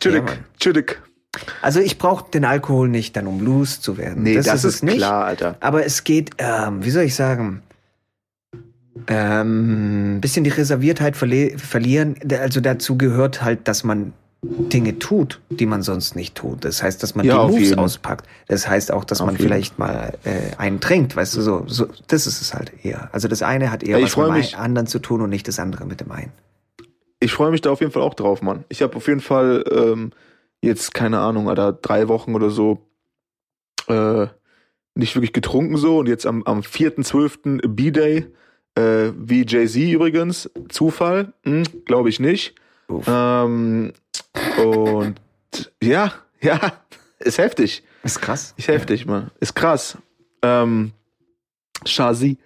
[0.00, 0.38] Chadek, Mann.
[0.60, 1.02] Chadek.
[1.60, 4.22] Also ich brauche den Alkohol nicht, dann um Blues zu werden.
[4.22, 4.98] Nee, das, ist es ist nicht.
[4.98, 5.56] klar, Alter.
[5.58, 7.62] Aber es geht, ähm, wie soll ich sagen,
[9.08, 12.14] ähm, ein bisschen die Reserviertheit verlieren.
[12.30, 14.12] Also dazu gehört halt, dass man
[14.48, 16.64] Dinge tut, die man sonst nicht tut.
[16.64, 17.78] Das heißt, dass man Ja, die Moves jeden.
[17.78, 18.26] auspackt.
[18.48, 19.46] Das heißt auch, dass Auf man jeden.
[19.46, 21.86] vielleicht mal äh, einen trinkt, weißt du, so, so.
[22.08, 23.08] Das ist es halt eher.
[23.12, 25.58] Also das eine hat eher Ja, was mit dem anderen zu tun und nicht das
[25.58, 26.32] andere mit dem einen.
[27.20, 28.64] Ich freue mich da auf jeden Fall auch drauf, Mann.
[28.68, 30.12] Ich habe auf jeden Fall ähm,
[30.60, 32.86] jetzt, keine Ahnung, Alter, drei Wochen oder so
[33.88, 34.26] äh,
[34.94, 37.66] nicht wirklich getrunken so und jetzt am, am 4.12.
[37.68, 38.26] B-Day,
[38.74, 42.54] äh, wie Jay-Z übrigens, Zufall, hm, glaube ich nicht.
[42.88, 43.92] Ähm,
[44.58, 45.14] und
[45.82, 46.72] ja, ja,
[47.18, 47.82] ist heftig.
[48.02, 48.54] ist krass.
[48.56, 49.30] Ist heftig, Mann.
[49.40, 49.98] Ist krass.
[50.42, 50.92] Ähm,
[51.84, 52.38] Shazi.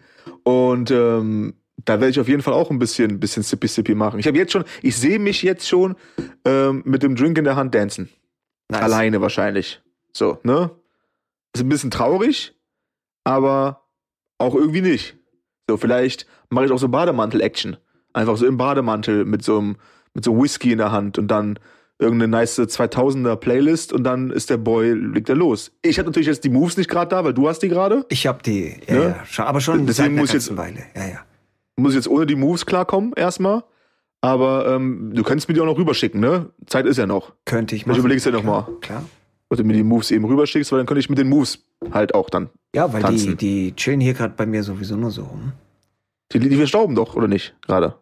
[0.44, 4.20] Und ähm, da werde ich auf jeden Fall auch ein bisschen, bisschen Sippy Sippy machen.
[4.20, 5.96] Ich habe jetzt schon, ich sehe mich jetzt schon
[6.44, 8.10] ähm, mit dem Drink in der Hand dancen.
[8.68, 8.82] Nice.
[8.82, 9.80] Alleine wahrscheinlich.
[10.12, 10.70] So, ne?
[11.54, 12.54] Ist ein bisschen traurig,
[13.24, 13.88] aber
[14.38, 15.16] auch irgendwie nicht.
[15.68, 17.76] So, vielleicht mache ich auch so Bademantel-Action.
[18.12, 19.76] Einfach so im Bademantel mit so einem,
[20.14, 21.58] mit so Whisky in der Hand und dann
[21.98, 25.70] irgendeine nice 2000er Playlist und dann ist der Boy, legt er los.
[25.82, 28.06] Ich habe natürlich jetzt die Moves nicht gerade da, weil du hast die gerade.
[28.08, 29.16] Ich habe die, ja, Ne?
[29.36, 30.80] ja, aber schon Deswegen muss ich jetzt- Weile.
[30.96, 31.18] Ja, ja.
[31.76, 33.64] Muss ich jetzt ohne die Moves klarkommen, erstmal.
[34.22, 36.50] Aber ähm, du könntest mir die auch noch rüberschicken, ne?
[36.66, 37.32] Zeit ist ja noch.
[37.46, 38.78] Könnte ich Vielleicht überlegst du dir noch Klar, mal.
[38.80, 39.04] Klar.
[39.48, 42.14] Ob du mir die Moves eben rüberschickst, weil dann könnte ich mit den Moves halt
[42.14, 42.50] auch dann.
[42.74, 43.36] Ja, weil die, Tanzen.
[43.38, 45.52] die chillen hier gerade bei mir sowieso nur so rum.
[46.32, 47.54] Die, die verstauben doch, oder nicht?
[47.66, 47.94] Gerade.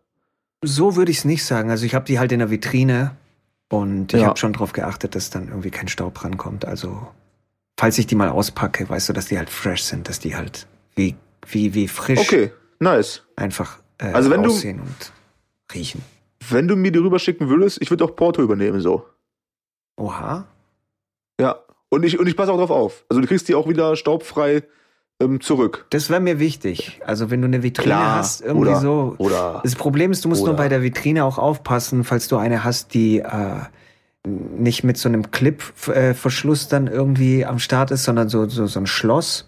[0.64, 1.70] So würde ich es nicht sagen.
[1.70, 3.16] Also ich habe die halt in der Vitrine
[3.68, 4.28] und ich Ja.
[4.28, 6.64] habe schon drauf geachtet, dass dann irgendwie kein Staub rankommt.
[6.64, 7.06] Also
[7.78, 10.66] falls ich die mal auspacke, weißt du, dass die halt fresh sind, dass die halt
[10.96, 11.14] wie,
[11.46, 13.22] wie, wie frisch Okay, nice.
[13.36, 15.12] einfach äh, Also wenn du- aussehen und
[15.74, 16.02] riechen.
[16.50, 19.06] Wenn du mir die rüberschicken würdest, ich würde auch Porto übernehmen, so.
[19.96, 20.46] Oha.
[21.40, 21.58] Ja.
[21.90, 23.04] Und ich, und ich passe auch drauf auf.
[23.08, 24.62] Also du kriegst die auch wieder staubfrei
[25.20, 25.86] ähm, zurück.
[25.90, 27.00] Das wäre mir wichtig.
[27.04, 29.14] Also wenn du eine Vitrine Klar, hast, irgendwie oder- so.
[29.18, 29.60] Oder.
[29.64, 32.62] Das Problem ist, du musst nur Oder- bei der Vitrine auch aufpassen, falls du eine
[32.64, 33.26] hast, die äh,
[34.26, 38.86] nicht mit so einem Clip-Verschluss dann irgendwie am Start ist, sondern so, so, so ein
[38.86, 39.46] Schloss.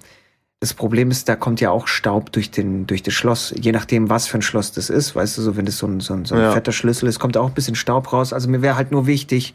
[0.60, 4.10] Das Problem ist, da kommt ja auch Staub durch, den, durch das Schloss, je nachdem,
[4.10, 5.14] was für ein Schloss das ist.
[5.16, 6.52] Weißt du, so wenn das so ein, so ein, so ein Ja.
[6.52, 8.32] fetter Schlüssel ist, kommt auch ein bisschen Staub raus.
[8.32, 9.54] Also mir wäre halt nur wichtig,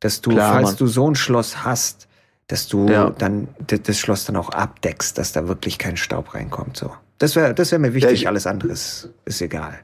[0.00, 0.76] dass du, Klar, falls Mann.
[0.78, 2.08] du so ein Schloss hast,
[2.50, 3.10] dass du Ja.
[3.10, 6.76] dann das Schloss dann auch abdeckst, dass da wirklich kein Staub reinkommt.
[6.76, 6.90] So.
[7.18, 9.78] Das wäre das wär mir wichtig, ich- alles andere ist, ist egal.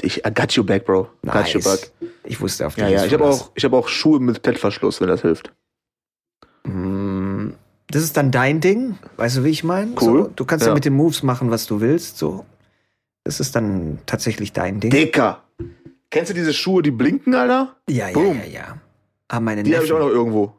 [0.00, 1.08] Ich I got you back, Bro.
[1.24, 1.90] Got you back.
[2.24, 3.04] Ich wusste auf Ja, die ja.
[3.04, 5.52] Ich habe auch, ich habe auch Schuhe mit Klettverschluss, wenn das hilft.
[6.64, 7.50] Mm,
[7.88, 9.92] Das ist dann dein Ding, weißt du, wie ich meine?
[10.00, 10.22] Cool.
[10.24, 10.70] So, du kannst ja.
[10.70, 10.74] Ja.
[10.74, 12.18] mit den Moves machen, was du willst.
[12.18, 12.44] So,
[13.24, 14.90] das ist dann tatsächlich dein Ding.
[14.90, 15.42] Dicker.
[16.10, 17.76] Kennst du diese Schuhe, die blinken, Alter?
[17.88, 18.38] ja, ja, Boom.
[18.38, 18.78] ja, ja.
[19.28, 20.54] Ah, meine Die habe ich auch noch irgendwo.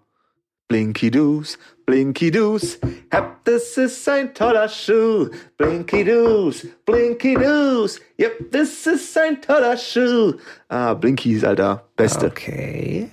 [0.67, 2.79] Blinky Doos, Blinky Doos,
[3.11, 5.29] hab, das ist ein toller Schuh.
[5.57, 10.33] Blinky Doos, Blinky Doos, yep, das ist ein toller Schuh.
[10.67, 12.27] Ah, Blinkies, Alter, beste.
[12.27, 13.11] Okay.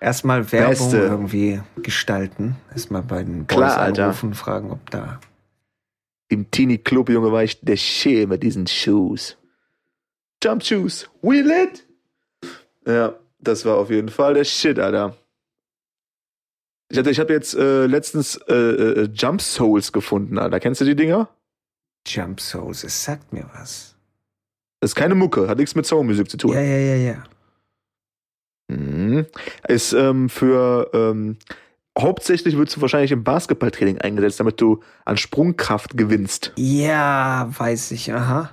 [0.00, 0.98] Erstmal Werbung Beste.
[0.98, 2.56] irgendwie gestalten.
[2.70, 4.04] Erstmal bei den Boys Klar, Alter.
[4.04, 5.18] anrufen, fragen, ob da.
[6.28, 9.36] Im Teenie Club, Junge, war ich der Shit mit diesen Shoes.
[10.42, 11.86] Jump Shoes, wheel it.
[12.86, 15.16] Ja, das war auf jeden Fall der Shit, Alter.
[16.94, 20.60] Ich hatte, ich habe jetzt äh, letztens äh, äh, Jump Souls gefunden, Alter.
[20.60, 21.28] Kennst du die Dinger?
[22.06, 23.96] Jump Souls, es sagt mir was.
[24.78, 26.52] Das ist keine Mucke, hat nichts mit Soulmusik zu tun.
[26.52, 27.24] Ja, ja, ja, ja.
[28.68, 29.26] Mhm.
[29.66, 31.36] Ist ähm, für ähm,
[31.98, 36.52] hauptsächlich wirst du wahrscheinlich im Basketballtraining eingesetzt, damit du an Sprungkraft gewinnst.
[36.54, 38.50] Ja, weiß ich, aha.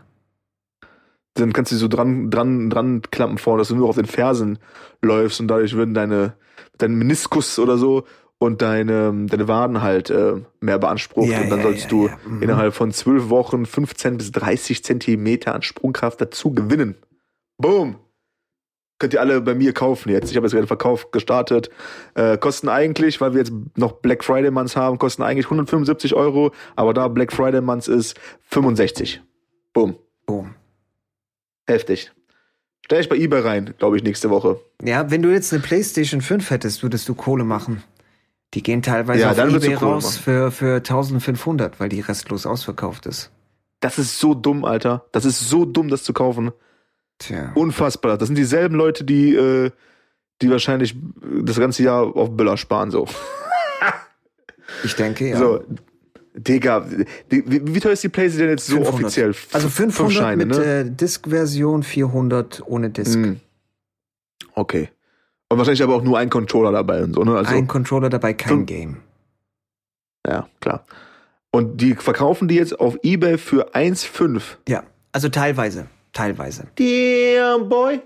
[1.35, 4.57] Dann kannst du so dran, dran, dran klappen vorne, dass du nur auf den Fersen
[5.03, 6.33] läufst und dadurch würden deine,
[6.79, 8.03] dein Meniskus oder so
[8.41, 11.29] und deine, deine Waden halt äh, mehr beansprucht.
[11.29, 12.09] Ja, und dann ja, sollst ja, du.
[12.25, 12.41] Mhm.
[12.41, 16.95] innerhalb von zwölf Wochen 15 bis 30 Zentimeter an Sprungkraft dazu gewinnen.
[17.57, 17.97] Boom!
[18.97, 20.31] Könnt ihr alle bei mir kaufen jetzt.
[20.31, 21.69] Ich habe jetzt gerade Verkauf gestartet.
[22.15, 26.51] Äh, kosten eigentlich, weil wir jetzt noch Black Friday Months haben, kosten eigentlich 175 Euro,
[26.75, 29.21] aber da Black Friday Months ist, 65.
[29.71, 29.97] Boom.
[30.25, 30.55] Boom.
[31.67, 32.11] Heftig.
[32.85, 34.59] Stell ich bei eBay rein, glaube ich, nächste Woche.
[34.83, 37.83] Ja, wenn du jetzt eine PlayStation 5 hättest, würdest du Kohle machen.
[38.53, 43.31] Die gehen teilweise Ja, auf eBay raus für, für 1500, weil die restlos ausverkauft ist.
[43.79, 45.05] Das ist so dumm, Alter.
[45.11, 46.51] Das ist so dumm, das zu kaufen.
[47.17, 47.51] Tja.
[47.55, 48.17] Unfassbar.
[48.17, 49.71] Das sind dieselben Leute, die, äh,
[50.41, 50.95] die wahrscheinlich
[51.43, 53.07] das ganze Jahr auf Böller sparen, so.
[54.83, 55.37] Ich denke, ja.
[55.37, 55.63] So.
[56.33, 56.87] Digga,
[57.29, 58.93] wie, wie teuer ist die PlayStation jetzt so 500.
[59.03, 59.35] offiziell?
[59.51, 60.63] Also fünf 500 Scheine, mit ne?
[60.63, 63.19] äh, Disk-Version, 400 ohne Disk.
[63.19, 63.33] Mm.
[64.55, 64.89] Okay.
[65.51, 67.35] Und wahrscheinlich aber auch nur ein Controller dabei und so, ne?
[67.37, 68.97] Also, Ein Controller dabei, kein fünf- Game.
[70.27, 70.85] ja, klar.
[71.51, 74.57] Und die verkaufen die jetzt auf Ebay für 1,5.
[74.69, 75.87] Ja, also teilweise.
[76.13, 76.67] Teilweise.
[76.75, 77.99] Damn, boy.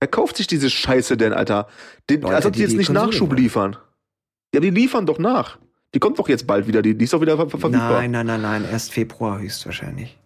[0.00, 1.68] Wer kauft sich diese Scheiße denn, Alter?
[2.08, 3.38] Die, Leute, als ob die, die jetzt die nicht Konsole Nachschub wollen.
[3.38, 3.76] liefern.
[4.54, 5.58] Ja, die liefern doch nach.
[5.94, 6.80] Die kommt doch jetzt bald wieder.
[6.82, 7.90] Die, die ist doch wieder ver verfügbar.
[8.00, 8.64] Nein, nein, nein, nein.
[8.70, 10.18] Erst Februar höchstwahrscheinlich.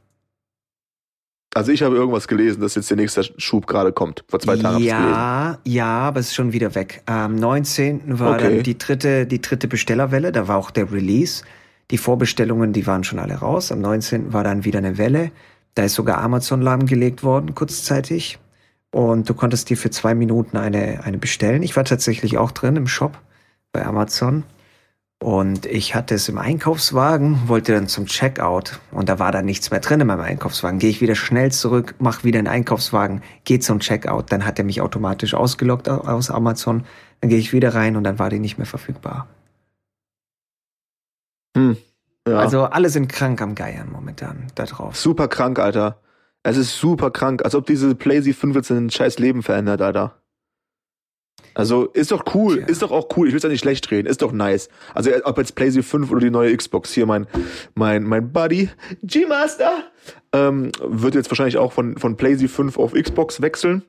[1.55, 4.25] Also ich habe irgendwas gelesen, dass jetzt der nächste Schub gerade kommt.
[4.29, 4.83] Vor zwei Tagen.
[4.83, 7.03] Ja, ja, aber es ist schon wieder weg.
[7.07, 8.19] Am 19.
[8.19, 8.57] war Okay.
[8.57, 11.45] dann die dritte, die dritte Bestellerwelle, da war auch der Release.
[11.91, 13.71] Die Vorbestellungen, die waren schon alle raus.
[13.71, 14.33] Am 19.
[14.33, 15.31] war dann wieder eine Welle.
[15.75, 18.39] Da ist sogar Amazon lahmgelegt worden, kurzzeitig.
[18.91, 21.63] Und du konntest dir für zwei Minuten eine, eine bestellen.
[21.63, 23.19] Ich war tatsächlich auch drin im Shop
[23.73, 24.45] bei Amazon.
[25.23, 29.71] Und ich hatte es im Einkaufswagen, wollte dann zum Checkout und da war dann nichts
[29.71, 30.79] mehr drin in meinem Einkaufswagen.
[30.79, 34.67] Gehe ich wieder schnell zurück, mach wieder einen Einkaufswagen, gehe zum Checkout, dann hat er
[34.67, 36.85] mich automatisch ausgeloggt au- aus Amazon.
[37.21, 39.27] Dann gehe ich wieder rein und dann war die nicht mehr verfügbar.
[41.57, 41.77] Hm.
[42.29, 42.39] Ja.
[42.39, 44.97] Also alle sind krank am Geiern momentan da drauf.
[44.97, 46.01] super krank, Alter.
[46.43, 47.43] Es ist super krank.
[47.45, 50.19] Als ob diese PlayStation 5 jetzt ein scheiß Leben verändert, Alter.
[51.55, 52.67] Also ist doch cool, Tja.
[52.67, 53.29] ist doch auch cool.
[53.29, 54.69] Ich will es ja nicht schlecht reden, ist doch nice.
[54.95, 57.27] Also ob jetzt PlayStation 5 oder die neue Xbox, hier mein
[57.75, 58.71] mein mein Buddy
[59.03, 59.85] G-Master
[60.33, 63.85] ähm, wird jetzt wahrscheinlich auch von von PlayStation 5 auf Xbox wechseln.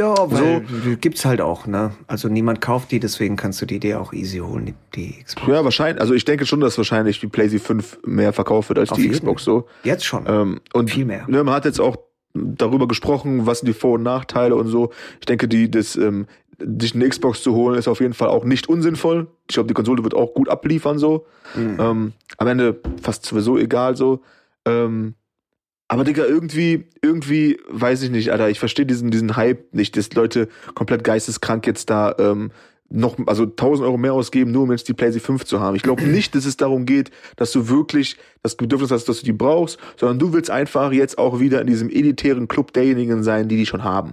[0.00, 0.96] Ja, weil so.
[1.00, 1.90] gibt's halt auch, ne?
[2.06, 5.48] Also niemand kauft die, deswegen kannst du die dir auch easy holen, die, die Xbox.
[5.48, 6.00] Ja, wahrscheinlich.
[6.00, 9.04] Also ich denke schon, dass wahrscheinlich die PlayStation 5 mehr verkauft wird als Auf die
[9.04, 9.14] jeden.
[9.14, 9.66] Xbox so.
[9.82, 10.24] Jetzt schon.
[10.28, 11.26] Ähm, und viel mehr.
[11.28, 11.96] Ne, man hat jetzt auch
[12.34, 14.92] darüber gesprochen, was sind die Vor- und Nachteile und so.
[15.18, 16.26] Ich denke, die, das, ähm,
[16.60, 19.28] sich eine Xbox zu holen, ist auf jeden Fall auch nicht unsinnvoll.
[19.48, 21.26] Ich glaube, die Konsole wird auch gut abliefern so.
[21.54, 21.76] Mhm.
[21.78, 24.22] Ähm, am Ende fast sowieso egal so.
[24.64, 25.14] Ähm,
[25.86, 30.12] aber Digga, irgendwie, irgendwie, weiß ich nicht, Alter, ich verstehe diesen, diesen Hype nicht, dass
[30.12, 32.50] Leute komplett geisteskrank jetzt da ähm,
[32.90, 35.76] noch, also 1000 Euro mehr ausgeben, nur um jetzt die PlayStation 5 zu haben.
[35.76, 39.24] Ich glaube nicht, dass es darum geht, dass du wirklich das Bedürfnis hast, dass du
[39.24, 43.48] die brauchst, sondern du willst einfach jetzt auch wieder in diesem elitären Club derjenigen sein,
[43.48, 44.12] die die schon haben.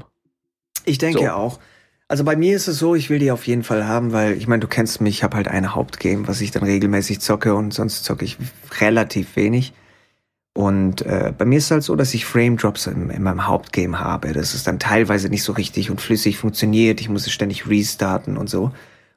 [0.86, 1.30] Ich denke so.
[1.30, 1.60] auch.
[2.08, 4.48] Also bei mir ist es so, ich will die auf jeden Fall haben, weil ich
[4.48, 7.74] meine, du kennst mich, ich habe halt ein Hauptgame, was ich dann regelmäßig zocke und
[7.74, 8.38] sonst zocke ich
[8.80, 9.74] relativ wenig.
[10.54, 13.46] Und äh, bei mir ist es halt so, dass ich Frame Drops in, in meinem
[13.48, 14.32] Hauptgame habe.
[14.34, 17.02] Das ist dann teilweise nicht so richtig und flüssig funktioniert.
[17.02, 18.72] Ich muss es ständig restarten und so.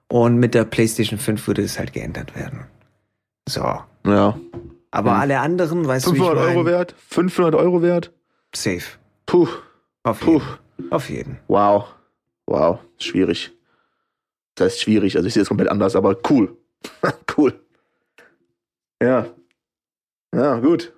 [0.09, 2.65] Und mit der PlayStation 5 würde es halt geändert werden.
[3.49, 3.61] So.
[4.05, 4.39] Ja.
[4.91, 5.21] Aber hm.
[5.21, 6.95] alle anderen, weißt 500 du, 500 Euro wert?
[7.09, 8.13] 500 Euro wert?
[8.55, 8.83] Safe.
[9.27, 9.47] Puh.
[10.03, 10.41] Auf Puh.
[10.79, 10.91] jeden.
[10.91, 11.39] Auf jeden.
[11.47, 11.85] Wow.
[12.49, 12.79] Wow.
[12.99, 13.53] Schwierig.
[14.55, 15.17] Das heißt schwierig.
[15.17, 16.57] Also ich sehe es komplett anders, aber cool.
[17.37, 17.61] cool.
[19.03, 19.27] Ja.
[20.35, 20.95] Ja, gut.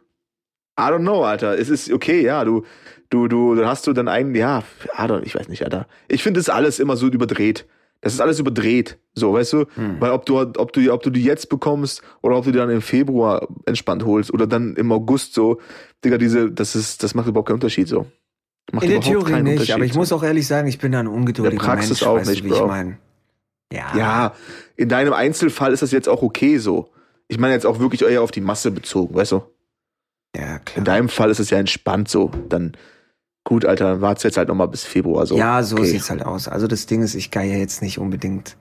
[0.79, 1.59] I don't know, Alter.
[1.59, 2.65] Es ist okay, ja, du,
[3.11, 4.63] du, du, dann hast du dann einen, ja,
[4.97, 5.89] I don't, ich weiß nicht, Alter.
[6.09, 7.67] Ich finde das alles immer so überdreht.
[8.01, 9.67] Das ist alles überdreht, so, weißt du?
[9.75, 10.01] Hm.
[10.01, 12.71] Weil ob du, ob du, ob du die jetzt bekommst oder ob du die dann
[12.71, 15.61] im Februar entspannt holst oder dann im August so,
[16.03, 18.07] Digga, diese, das ist, das macht überhaupt keinen Unterschied, so.
[18.73, 21.09] Macht In der Theorie nicht, aber ich muss auch ehrlich sagen, ich bin da ein
[21.09, 22.57] ungeduldiger In der Praxis Mensch, auch nicht, du, wie Bro.
[22.57, 22.99] ich mein.
[23.73, 23.97] Ja.
[23.97, 24.35] ja,
[24.77, 26.91] in deinem Einzelfall ist das jetzt auch okay so.
[27.29, 29.43] Ich meine jetzt auch wirklich eher auf die Masse bezogen, weißt du?
[30.37, 30.79] Ja, klar.
[30.79, 32.31] In deinem Fall ist es ja entspannt so.
[32.49, 32.73] Dann,
[33.45, 35.37] gut, Alter, dann wart's jetzt halt nochmal bis Februar so.
[35.37, 35.87] Ja, so okay.
[35.87, 36.49] sieht's halt aus.
[36.49, 38.57] Also das Ding ist, ich geier jetzt nicht unbedingt.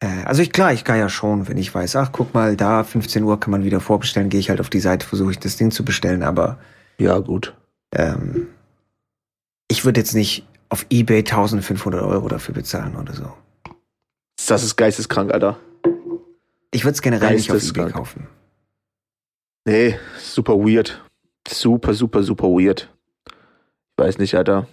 [0.00, 3.24] Äh, also ich, klar, ich geier schon, wenn ich weiß, ach, guck mal, da, 15
[3.24, 5.72] Uhr kann man wieder vorbestellen, gehe ich halt auf die Seite, versuche ich das Ding
[5.72, 6.58] zu bestellen, aber.
[6.98, 7.54] Ja, gut.
[7.92, 8.48] Ähm,
[9.68, 13.32] ich würde jetzt nicht auf Ebay 1500 Euro dafür bezahlen oder so.
[14.46, 15.58] Das ist geisteskrank, Alter.
[16.70, 18.28] Ich würde es generell nicht auf Ebay kaufen.
[19.64, 21.02] Nee, super weird.
[21.48, 22.88] Super, super, super weird.
[23.28, 24.68] Ich weiß nicht, Alter.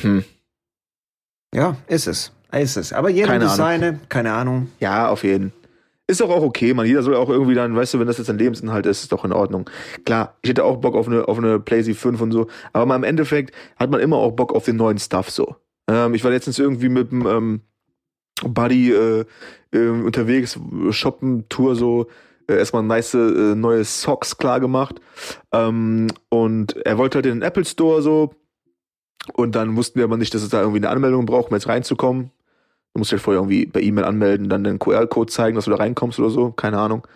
[0.00, 0.24] Hm.
[1.54, 2.32] Ja, ist es.
[2.52, 2.92] Ist es.
[2.92, 4.70] Aber jeder keine seine, keine Ahnung.
[4.80, 5.52] Ja, auf jeden.
[6.06, 6.86] Ist doch auch okay, man.
[6.86, 9.24] Jeder soll auch irgendwie dann, weißt du, wenn das jetzt ein Lebensinhalt ist, ist doch
[9.24, 9.70] in Ordnung.
[10.04, 12.96] Klar, ich hätte auch Bock auf eine, auf eine PlayStation 5 und so, aber mal
[12.96, 15.56] im Endeffekt hat man immer auch Bock auf den neuen Stuff so.
[15.88, 17.60] Ähm, ich war letztens irgendwie mit dem ähm,
[18.42, 19.24] Buddy äh,
[19.72, 20.58] äh, unterwegs,
[20.90, 22.06] shoppen, Tour so,
[22.48, 25.00] äh, erstmal nice äh, neue Socks klar gemacht.
[25.52, 28.34] Ähm, und er wollte halt in den Apple Store so.
[29.32, 31.68] Und dann wussten wir aber nicht, dass es da irgendwie eine Anmeldung braucht, um jetzt
[31.68, 32.30] reinzukommen.
[32.94, 35.78] Du musst halt vorher irgendwie per E-Mail anmelden, dann den QR-Code zeigen, dass du da
[35.78, 37.06] reinkommst oder so, keine Ahnung.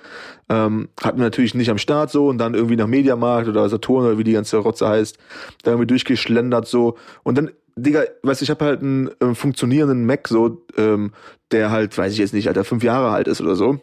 [0.48, 4.04] Ähm, hatten wir natürlich nicht am Start so und dann irgendwie nach Mediamarkt oder Saturn
[4.04, 5.18] oder wie die ganze Rotze heißt,
[5.62, 6.96] da irgendwie durchgeschlendert so.
[7.22, 11.12] Und dann Digga, weißt du, ich habe halt einen äh, funktionierenden Mac so, ähm,
[11.52, 13.78] der halt, weiß ich jetzt nicht, Alter, fünf Jahre alt ist oder so.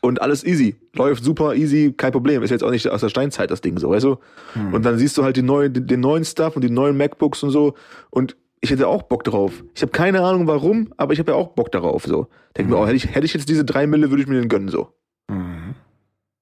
[0.00, 0.76] Und alles easy.
[0.94, 2.42] Läuft super easy, kein Problem.
[2.42, 4.18] Ist jetzt auch nicht aus der Steinzeit das Ding so, weißt du?
[4.54, 4.74] Hm.
[4.74, 7.42] Und dann siehst du halt die neuen, den, den neuen Stuff und die neuen MacBooks
[7.42, 7.74] und so.
[8.10, 9.64] Und ich hätte auch Bock drauf.
[9.74, 12.04] Ich habe keine Ahnung warum, aber ich habe ja auch Bock darauf.
[12.04, 12.28] So.
[12.56, 12.74] Denk mhm.
[12.74, 14.68] mir, oh, hätte ich, hätte ich jetzt diese drei Mille, würde ich mir den gönnen
[14.68, 14.94] so.
[15.28, 15.74] Mhm.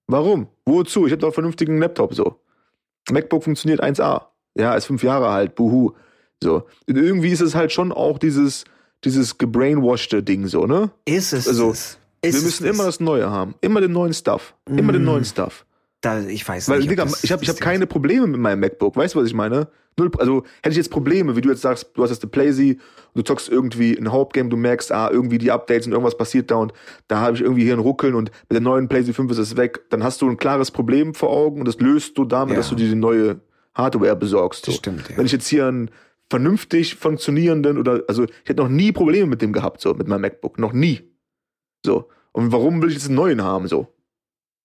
[0.07, 0.49] Warum?
[0.67, 1.07] Wozu?
[1.07, 2.37] Ich habe doch einen vernünftigen Laptop so.
[3.11, 4.27] MacBook funktioniert 1A.
[4.55, 5.93] Ja, ist fünf Jahre alt, buhu.
[6.43, 6.67] So.
[6.87, 8.65] Und irgendwie ist es halt schon auch dieses,
[9.05, 10.91] dieses gebrainwashte Ding so, ne?
[11.07, 11.49] Ist es.
[11.49, 13.55] Also, ist wir müssen immer das Neue haben.
[13.63, 14.55] Immer den neuen Stuff.
[14.69, 14.97] Immer mm.
[14.97, 15.65] den neuen Stuff.
[16.01, 16.79] Da, ich weiß nicht.
[16.79, 18.97] Weil, Digga, ich habe ich hab keine Probleme mit meinem MacBook.
[18.97, 19.69] Weißt du, was ich meine?
[19.99, 22.79] Null, also hätte ich jetzt Probleme, wie du jetzt sagst, du hast jetzt eine Playsee
[23.13, 26.51] und du zockst irgendwie ein Hauptgame, du merkst, ah, irgendwie die Updates und irgendwas passiert
[26.51, 26.73] da und
[27.09, 29.57] da habe ich irgendwie hier ein Ruckeln und mit der neuen Playsee 5 ist es
[29.57, 29.91] weg.
[29.91, 32.61] Dann hast du ein klares Problem vor Augen und das löst du damit, ja.
[32.61, 33.41] dass du dir die neue
[33.75, 34.65] Hardware besorgst.
[34.65, 34.73] So.
[34.73, 35.19] Stimmt, ja.
[35.19, 35.91] Wenn ich jetzt hier einen
[36.31, 40.23] vernünftig funktionierenden oder, also ich hätte noch nie Probleme mit dem gehabt, so, mit meinem
[40.23, 40.59] MacBook.
[40.59, 41.01] Noch nie.
[41.85, 42.09] So.
[42.33, 43.89] Und warum will ich jetzt einen neuen haben, so?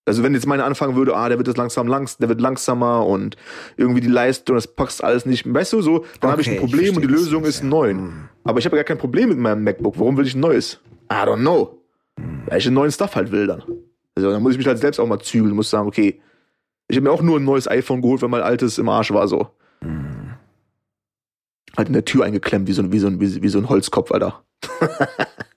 [0.08, 3.06] Also wenn jetzt meine anfangen würde, ah, der wird das langsam langs, der wird langsamer
[3.06, 3.38] und
[3.76, 6.58] irgendwie die Leistung, das packst alles nicht, weißt du, so, dann okay, habe ich ein
[6.58, 7.98] Problem ich und die Lösung ist ein neuen.
[7.98, 8.30] Hm.
[8.44, 10.00] Aber ich habe ja gar kein Problem mit meinem MacBook.
[10.00, 10.80] Warum will ich ein neues?
[11.12, 11.80] I don't know.
[12.20, 12.44] Hm.
[12.46, 13.64] Weil ich einen neuen Stuff halt will dann.
[14.14, 16.22] Also dann muss ich mich halt selbst auch mal zügeln, muss sagen, okay,
[16.88, 19.28] ich habe mir auch nur ein neues iPhone geholt, weil mein altes im Arsch war
[19.28, 19.50] so.
[19.82, 20.34] Hm.
[21.76, 24.44] Halt in der Tür eingeklemmt, wie so, wie so, wie, wie so ein Holzkopf, Alter.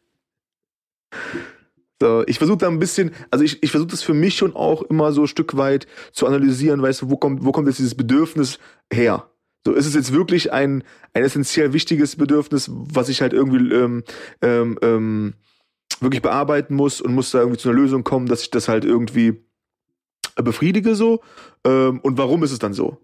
[2.01, 4.83] So, ich versuche da ein bisschen, also ich, ich versuche das für mich schon auch
[4.83, 7.97] immer so ein Stück weit zu analysieren, weißt du, wo kommt, wo kommt jetzt dieses
[7.97, 8.59] Bedürfnis
[8.93, 9.29] her?
[9.67, 14.05] So ist es jetzt wirklich ein, ein essentiell wichtiges Bedürfnis, was ich halt irgendwie ähm,
[14.41, 15.35] ähm, ähm,
[16.01, 18.85] wirklich bearbeiten muss und muss da irgendwie zu einer Lösung kommen, dass ich das halt
[18.85, 19.45] irgendwie
[20.37, 21.21] befriedige so.
[21.65, 22.99] Ähm, und warum ist es dann so?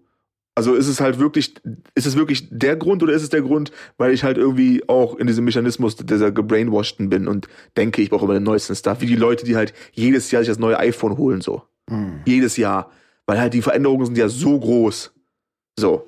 [0.57, 1.53] Also ist es halt wirklich,
[1.95, 5.15] ist es wirklich der Grund oder ist es der Grund, weil ich halt irgendwie auch
[5.17, 9.05] in diesem Mechanismus dieser gebrainwasheden bin und denke, ich brauche immer den neuesten Stuff, wie
[9.05, 11.63] die Leute, die halt jedes Jahr sich das neue iPhone holen, so.
[11.89, 12.21] Mhm.
[12.25, 12.89] Jedes Jahr.
[13.25, 15.11] Weil halt die Veränderungen sind ja so groß.
[15.77, 16.07] So.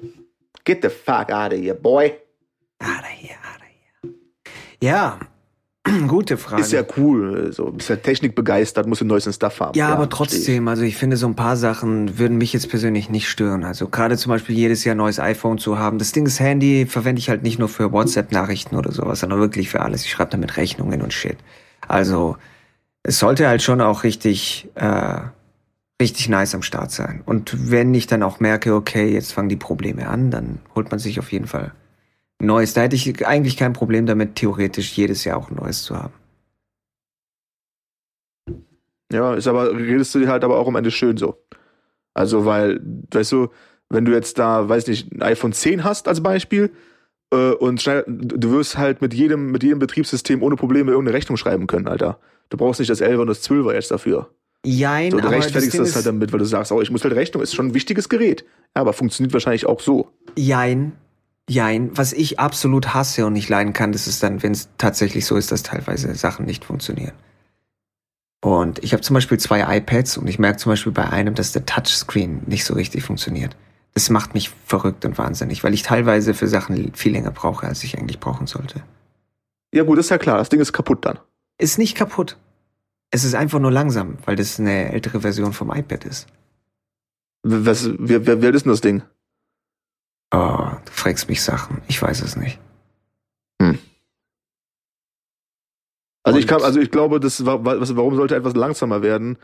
[0.63, 2.13] Get the fuck out of here, boy.
[2.79, 4.13] Out of here, out of here.
[4.81, 5.19] Ja,
[6.07, 6.61] Gute Frage.
[6.61, 7.51] Ist ja cool.
[7.53, 9.77] So, bist ja technikbegeistert, musst du neuesten Stuff haben.
[9.77, 13.09] Ja, ja aber trotzdem, also ich finde, so ein paar Sachen würden mich jetzt persönlich
[13.09, 13.63] nicht stören.
[13.63, 15.99] Also gerade zum Beispiel jedes Jahr ein neues iPhone zu haben.
[15.99, 19.69] Das Ding ist, Handy verwende ich halt nicht nur für WhatsApp-Nachrichten oder sowas, sondern wirklich
[19.69, 20.03] für alles.
[20.03, 21.37] Ich schreibe damit Rechnungen und Shit.
[21.87, 22.37] Also
[23.03, 25.19] es sollte halt schon auch richtig, äh,
[26.01, 27.21] richtig nice am Start sein.
[27.25, 30.99] Und wenn ich dann auch merke, okay, jetzt fangen die Probleme an, dann holt man
[30.99, 31.71] sich auf jeden Fall
[32.39, 32.73] Neues.
[32.73, 36.13] Da hätte ich eigentlich kein Problem damit, theoretisch jedes Jahr auch ein neues zu haben.
[39.11, 41.41] Ja, ist aber, redest du dir halt aber auch am Ende schön so.
[42.13, 43.49] Also, weil, weißt du,
[43.89, 46.71] wenn du jetzt da, weiß nicht, ein iPhone 10 hast als Beispiel,
[47.31, 51.37] äh, und schnell, du wirst halt mit jedem, mit jedem Betriebssystem ohne Probleme irgendeine Rechnung
[51.37, 52.19] schreiben können, Alter.
[52.49, 54.29] Du brauchst nicht das 11 und das 12er jetzt dafür.
[54.65, 57.03] Jein, so, du aber rechtfertigst das, das halt damit, weil du sagst, oh, ich muss
[57.03, 58.43] halt Rechnung, ist schon ein wichtiges Gerät.
[58.75, 60.09] Ja, aber funktioniert wahrscheinlich auch so.
[60.35, 60.93] Jein,
[61.49, 65.25] Jein, was ich absolut hasse und nicht leiden kann, das ist dann, wenn es tatsächlich
[65.25, 67.13] so ist, dass teilweise Sachen nicht funktionieren.
[68.41, 71.53] Und ich habe zum Beispiel zwei iPads und ich merke zum Beispiel bei einem, dass
[71.53, 73.55] der Touchscreen nicht so richtig funktioniert.
[73.93, 77.83] Das macht mich verrückt und wahnsinnig, weil ich teilweise für Sachen viel länger brauche, als
[77.83, 78.83] ich eigentlich brauchen sollte.
[79.73, 81.19] Ja gut, ist ja klar, das Ding ist kaputt dann.
[81.57, 82.37] Ist nicht kaputt.
[83.09, 86.27] Es ist einfach nur langsam, weil das eine ältere Version vom iPad ist.
[87.43, 89.01] Was, wer, wer, wer ist denn das Ding?
[90.31, 91.81] Oh, du fragst mich Sachen.
[91.87, 92.59] Ich weiß es nicht.
[93.61, 93.79] Hm.
[96.23, 99.37] Also ich kann, also ich glaube, das was, warum sollte etwas langsamer werden,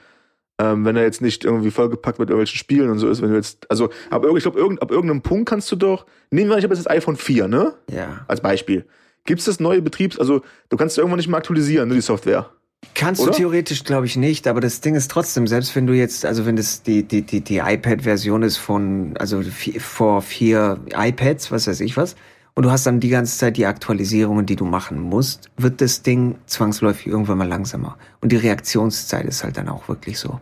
[0.59, 3.35] ähm, wenn er jetzt nicht irgendwie vollgepackt mit irgendwelchen Spielen und so ist, wenn du
[3.35, 6.63] jetzt, also, aber ich glaube, irgend, ab irgendeinem Punkt kannst du doch, nehmen wir, ich
[6.63, 7.73] habe jetzt das iPhone 4, ne?
[7.89, 8.25] Ja.
[8.27, 8.85] Als Beispiel.
[9.23, 12.49] Gibt es das neue Betriebs, also du kannst irgendwann nicht mehr aktualisieren, ne, die Software.
[12.93, 13.31] Kannst Oder?
[13.31, 16.45] du theoretisch, glaube ich, nicht, aber das Ding ist trotzdem, selbst wenn du jetzt, also
[16.45, 21.67] wenn das die, die, die, die iPad-Version ist von, also vier, vor vier iPads, was
[21.67, 22.15] weiß ich was,
[22.55, 26.03] und du hast dann die ganze Zeit die Aktualisierungen, die du machen musst, wird das
[26.03, 27.97] Ding zwangsläufig irgendwann mal langsamer.
[28.21, 30.39] Und die Reaktionszeit ist halt dann auch wirklich so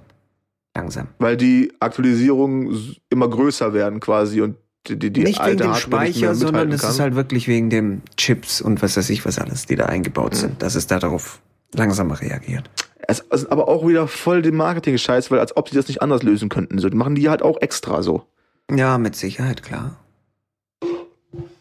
[0.76, 1.08] langsam.
[1.20, 6.34] Weil die Aktualisierungen immer größer werden quasi und die, die, die nicht wegen dem Speicher,
[6.34, 9.76] sondern es ist halt wirklich wegen dem Chips und was weiß ich was alles, die
[9.76, 10.38] da eingebaut mhm.
[10.38, 11.40] sind, dass es da darauf
[11.74, 12.70] langsamer reagiert.
[13.08, 16.24] Es ist aber auch wieder voll dem Marketing-Scheiß, weil als ob sie das nicht anders
[16.24, 16.80] lösen könnten.
[16.80, 18.26] So, die machen die halt auch extra so.
[18.70, 19.98] Ja, mit Sicherheit, klar.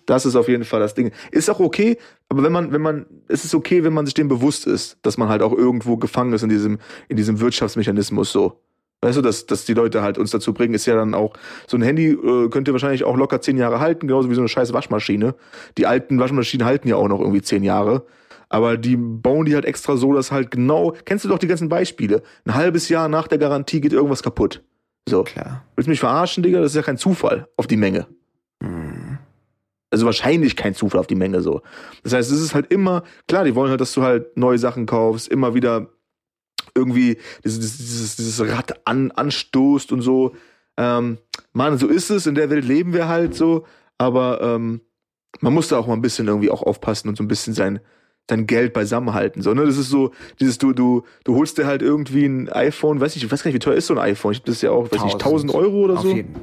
[0.06, 1.12] Das ist auf jeden Fall das Ding.
[1.30, 1.96] Ist auch okay,
[2.28, 5.18] aber wenn man, wenn man, es ist okay, wenn man sich dem bewusst ist, dass
[5.18, 8.60] man halt auch irgendwo gefangen ist in diesem, in diesem Wirtschaftsmechanismus so.
[9.02, 11.32] Weißt du, dass, dass die Leute halt uns dazu bringen, ist ja dann auch,
[11.66, 14.48] so ein Handy äh, könnte wahrscheinlich auch locker zehn Jahre halten, genauso wie so eine
[14.48, 15.34] scheiß Waschmaschine.
[15.78, 18.04] Die alten Waschmaschinen halten ja auch noch irgendwie zehn Jahre
[18.50, 21.68] aber die bauen die halt extra so, dass halt genau, kennst du doch die ganzen
[21.68, 24.62] Beispiele, ein halbes Jahr nach der Garantie geht irgendwas kaputt.
[25.08, 25.22] So.
[25.22, 25.64] Klar.
[25.76, 26.60] Willst du mich verarschen, Digga?
[26.60, 28.08] Das ist ja kein Zufall auf die Menge.
[28.60, 29.18] Mhm.
[29.90, 31.62] Also wahrscheinlich kein Zufall auf die Menge so.
[32.02, 34.86] Das heißt, es ist halt immer, klar, die wollen halt, dass du halt neue Sachen
[34.86, 35.88] kaufst, immer wieder
[36.74, 40.34] irgendwie dieses, dieses, dieses Rad an, anstoßt und so.
[40.76, 41.18] Ähm,
[41.52, 43.64] Mann, so ist es, in der Welt leben wir halt so,
[43.98, 44.80] aber ähm,
[45.40, 47.80] man muss da auch mal ein bisschen irgendwie auch aufpassen und so ein bisschen sein,
[48.30, 49.42] dein Geld beisammen halten.
[49.42, 49.64] So, ne?
[49.66, 53.24] Das ist so, dieses, du, du, du holst dir halt irgendwie ein iPhone, weiß nicht,
[53.24, 54.32] ich weiß gar nicht, wie teuer ist so ein iPhone?
[54.32, 56.14] Ich habe das ja auch, weiß nicht, 1000 Euro oder Auf so.
[56.14, 56.34] Jeden.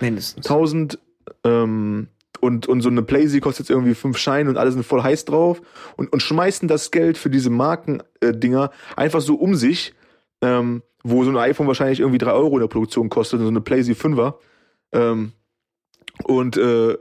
[0.00, 0.46] Mindestens.
[0.46, 0.98] 1000,
[1.44, 2.08] ähm,
[2.40, 5.24] und, und so eine Playsee kostet jetzt irgendwie fünf Scheine und alle sind voll heiß
[5.24, 5.62] drauf
[5.96, 9.94] und, und schmeißen das Geld für diese Markendinger äh, einfach so um sich,
[10.42, 13.50] ähm, wo so ein iPhone wahrscheinlich irgendwie drei Euro in der Produktion kostet und so
[13.50, 14.38] eine Playsee Fünfer.
[14.92, 15.32] Ähm,
[16.24, 16.96] und äh,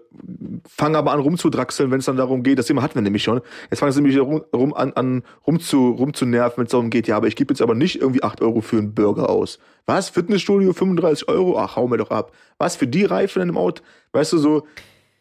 [0.68, 3.41] fangen aber an rumzudraxeln, wenn es dann darum geht, das Thema hatten wir nämlich schon.
[3.70, 7.07] Jetzt fangen sie nämlich rum, rum an, an rum zu rumzunerven, wenn es darum geht,
[7.07, 9.59] ja, aber ich gebe jetzt aber nicht irgendwie acht Euro für einen Burger aus.
[9.86, 10.09] Was?
[10.09, 11.57] Fitnessstudio 35 Euro?
[11.59, 12.32] Ach, hau mir doch ab.
[12.57, 13.84] Was für die Reifen in dem Auto?
[14.11, 14.66] Weißt du so,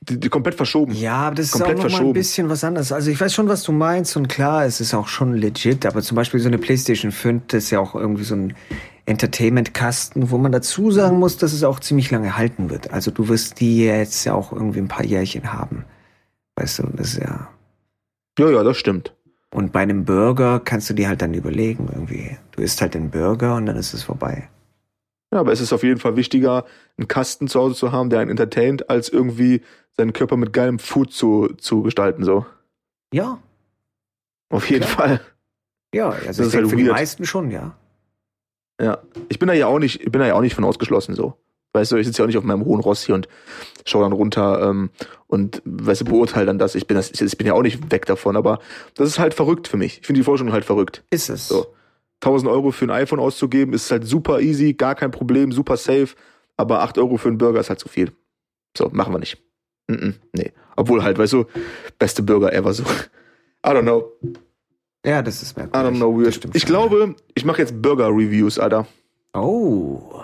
[0.09, 0.93] die, die komplett verschoben.
[0.93, 2.93] Ja, aber das ist auch noch mal ein bisschen was anderes.
[2.93, 6.03] Also ich weiß schon, was du meinst und klar, es ist auch schon legit, aber
[6.03, 8.55] zum Beispiel so eine PlayStation 5, das ist ja auch irgendwie so ein
[9.07, 12.91] Entertainment-Kasten, wo man dazu sagen muss, dass es auch ziemlich lange halten wird.
[12.93, 15.85] Also du wirst die jetzt ja auch irgendwie ein paar Jährchen haben.
[16.57, 17.49] Weißt du, das ist ja.
[18.39, 19.15] Ja, ja, das stimmt.
[19.53, 22.37] Und bei einem Burger kannst du dir halt dann überlegen, irgendwie.
[22.53, 24.49] Du isst halt den Burger und dann ist es vorbei.
[25.35, 26.65] Ja, aber es ist auf jeden Fall wichtiger,
[26.97, 29.63] einen Kasten zu Hause zu haben, der einen entertaint, als irgendwie
[29.97, 32.47] seinen Körper mit geilem Food zu, zu gestalten, so.
[33.13, 33.39] Ja,
[34.51, 35.09] Auf jeden Klar.
[35.09, 35.21] Fall.
[35.93, 36.95] ja, also Das ich ist halt für die weird.
[36.97, 37.77] meisten schon, ja.
[38.81, 38.99] Ja.
[39.29, 41.35] Ich bin da ja auch nicht, ich bin da ja auch nicht von ausgeschlossen, so.
[41.73, 43.27] Weißt du, ich sitze ja auch nicht auf meinem hohen Ross hier und
[43.85, 44.91] schaue dann runter ähm,
[45.27, 46.77] und weißt du, beurteile dann das.
[46.77, 48.61] Ich bin das, ich bin ja auch nicht weg davon, aber
[48.95, 49.99] das ist halt verrückt für mich.
[50.01, 51.03] Ich finde die Forschung halt verrückt.
[51.11, 51.49] Ist es.
[51.49, 51.74] So.
[52.25, 56.09] 1000 Euro für ein iPhone auszugeben, ist halt super easy, gar kein Problem, super safe.
[56.57, 58.13] Aber 8 Euro für einen Burger ist halt zu viel.
[58.77, 59.39] So, machen wir nicht.
[59.89, 60.53] Mm -mm, nee.
[60.77, 61.45] Obwohl halt, weißt du,
[61.99, 62.85] beste Burger ever so.
[63.67, 64.13] I don't know.
[65.05, 65.91] Ja, das ist I merkwürdig.
[65.91, 66.55] don't know, weird.
[66.55, 68.87] Ich schon, glaube, ich mache jetzt Burger-Reviews, Alter.
[69.35, 70.23] Oh.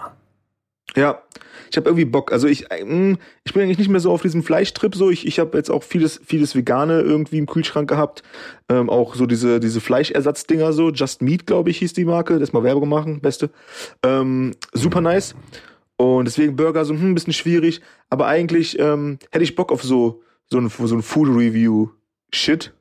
[0.97, 1.23] Ja,
[1.71, 2.33] ich habe irgendwie Bock.
[2.33, 4.95] Also ich, äh, mh, ich bin eigentlich nicht mehr so auf diesem Fleischtrip.
[4.95, 8.23] So, ich, ich habe jetzt auch vieles, vieles Vegane irgendwie im Kühlschrank gehabt.
[8.69, 10.91] Ähm, auch so diese, diese Fleischersatzdinger so.
[10.91, 12.39] Just Meat, glaube ich, hieß die Marke.
[12.39, 13.51] Das mal Werbung machen, beste.
[14.05, 15.35] Ähm, super nice.
[15.97, 17.81] Und deswegen Burger so hm, ein bisschen schwierig.
[18.09, 21.89] Aber eigentlich ähm, hätte ich Bock auf so so ein, so ein Food Review
[22.33, 22.73] Shit.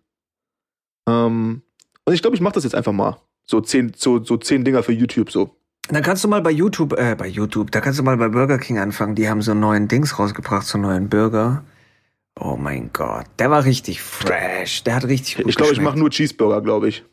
[1.07, 1.61] Ähm,
[2.05, 3.19] und ich glaube, ich mache das jetzt einfach mal.
[3.45, 5.58] So zehn, so, so zehn Dinger für YouTube so.
[5.91, 8.59] Dann kannst du mal bei YouTube, äh, bei YouTube, da kannst du mal bei Burger
[8.59, 9.15] King anfangen.
[9.15, 11.63] Die haben so einen neuen Dings rausgebracht, so einen neuen Burger.
[12.39, 14.83] Oh mein Gott, der war richtig fresh.
[14.83, 17.03] Der hat richtig gut Ich glaube, ich mache nur Cheeseburger, glaube ich.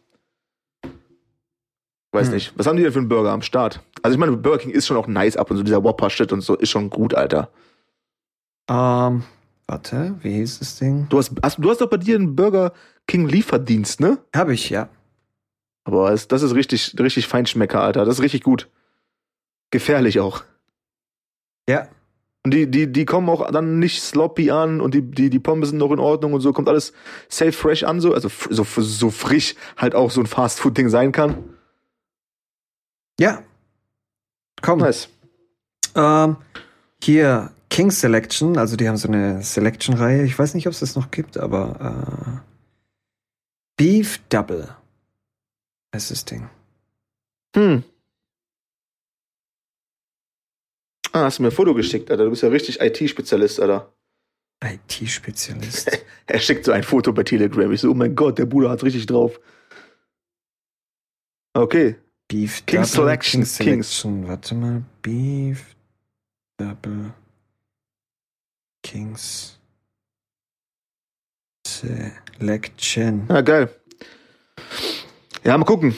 [2.13, 2.35] Weiß Hm.
[2.35, 2.53] nicht.
[2.57, 3.83] Was haben die denn für einen Burger am Start?
[4.03, 6.43] Also ich meine, Burger King ist schon auch nice ab und so, dieser Whopper-Shit und
[6.43, 7.51] so ist schon gut, Alter.
[8.69, 9.25] Ähm,
[9.67, 11.07] warte, wie hieß das Ding?
[11.09, 12.73] Du hast, hast, du hast doch bei dir einen Burger
[13.09, 14.19] King Lieferdienst, ne?
[14.35, 14.89] Hab ich, ja.
[15.87, 18.05] Aber es, das ist richtig, richtig Feinschmecker, Alter.
[18.05, 18.69] Das ist richtig gut.
[19.71, 20.43] Gefährlich auch.
[21.69, 21.87] Ja.
[22.43, 25.69] Und die, die, die kommen auch dann nicht sloppy an und die, die, die Pommes
[25.69, 26.93] sind noch in Ordnung und so, kommt alles
[27.29, 31.45] safe fresh an, so, also so, so frisch halt auch so ein Fastfood-Ding sein kann.
[33.21, 33.45] Ja.
[34.63, 34.81] Komm.
[34.81, 35.09] Nice.
[35.95, 36.37] Ähm,
[37.01, 40.25] hier, King Selection, also die haben so eine Selection-Reihe.
[40.25, 42.41] Ich weiß nicht, ob es das noch gibt, aber äh,
[43.77, 44.69] Beef Double
[45.97, 46.49] ist das Ding.
[47.55, 47.83] Hm.
[51.13, 52.25] Ah, hast du mir ein Foto geschickt, Alter.
[52.25, 53.93] Du bist ja richtig IT-Spezialist, Alter.
[54.63, 55.91] IT-Spezialist.
[56.29, 57.71] Er schickt so ein Foto bei Telegram.
[57.71, 59.39] Ich so, oh mein Gott, der Bruder hat's richtig drauf.
[61.55, 61.95] Okay.
[62.29, 64.27] Beef King Double, Selection, King Selection.
[64.27, 64.83] Warte mal.
[65.03, 65.77] Beef
[66.59, 67.15] Double
[68.83, 69.59] Kings
[71.67, 73.27] Selection.
[73.29, 73.71] Ja, geil.
[75.47, 75.95] Ja, mal gucken.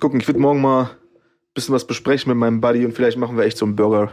[0.00, 0.90] Gucken, ich würde morgen mal ein
[1.54, 4.12] bisschen was besprechen mit meinem Buddy und vielleicht machen wir echt so einen Burger.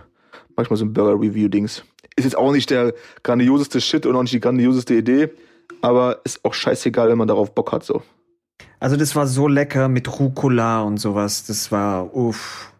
[0.56, 1.84] Manchmal so ein Burger-Review-Dings.
[2.16, 5.30] Ist jetzt auch nicht der grandioseste Shit und auch nicht die grandioseste Idee,
[5.82, 8.04] aber ist auch scheißegal, wenn man darauf Bock hat, so.
[8.80, 11.46] Also das war so lecker mit Rucola und sowas.
[11.46, 12.72] Das war uff.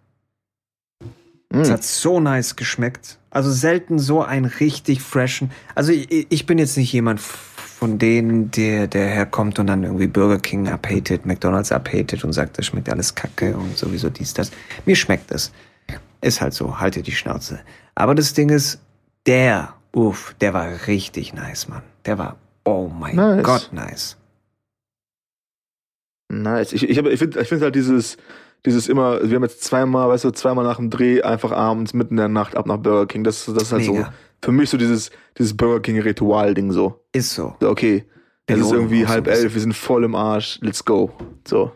[1.52, 1.72] Es Mm.
[1.74, 3.18] hat so nice geschmeckt.
[3.30, 5.52] Also selten so einen richtig freshen.
[5.76, 7.20] Also ich, ich bin jetzt nicht jemand
[7.80, 12.58] von denen, der, der herkommt und dann irgendwie Burger King abhatet, McDonalds abhatet und sagt,
[12.58, 14.52] das schmeckt alles kacke und sowieso dies, das.
[14.86, 15.54] Mir schmeckt es.
[16.22, 17.62] Ist halt so, halte die Schnauze.
[17.96, 18.80] Aber das Ding ist,
[19.26, 21.84] der, uff, der war richtig nice, Mann.
[22.06, 23.44] Der war, oh mein Nice.
[23.44, 24.18] Gott, nice.
[26.30, 26.74] Nice.
[26.74, 28.18] Ich, ich, hab- ich finde ich find halt dieses,
[28.66, 32.16] dieses immer, wir haben jetzt zweimal, weißt du, zweimal nach dem Dreh einfach abends mitten
[32.16, 33.24] in der Nacht ab nach Burger King.
[33.24, 34.14] Das, das ist halt so, Mega.
[34.42, 37.02] für mich so dieses, dieses Burger King Ritual-Ding so.
[37.14, 37.56] Ist so.
[37.62, 38.06] So, Okay,
[38.48, 39.44] es ist irgendwie so halb bisschen.
[39.44, 41.12] elf, wir sind voll im Arsch, let's go.
[41.48, 41.72] So.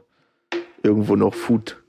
[0.81, 1.81] Irgendwo noch Food,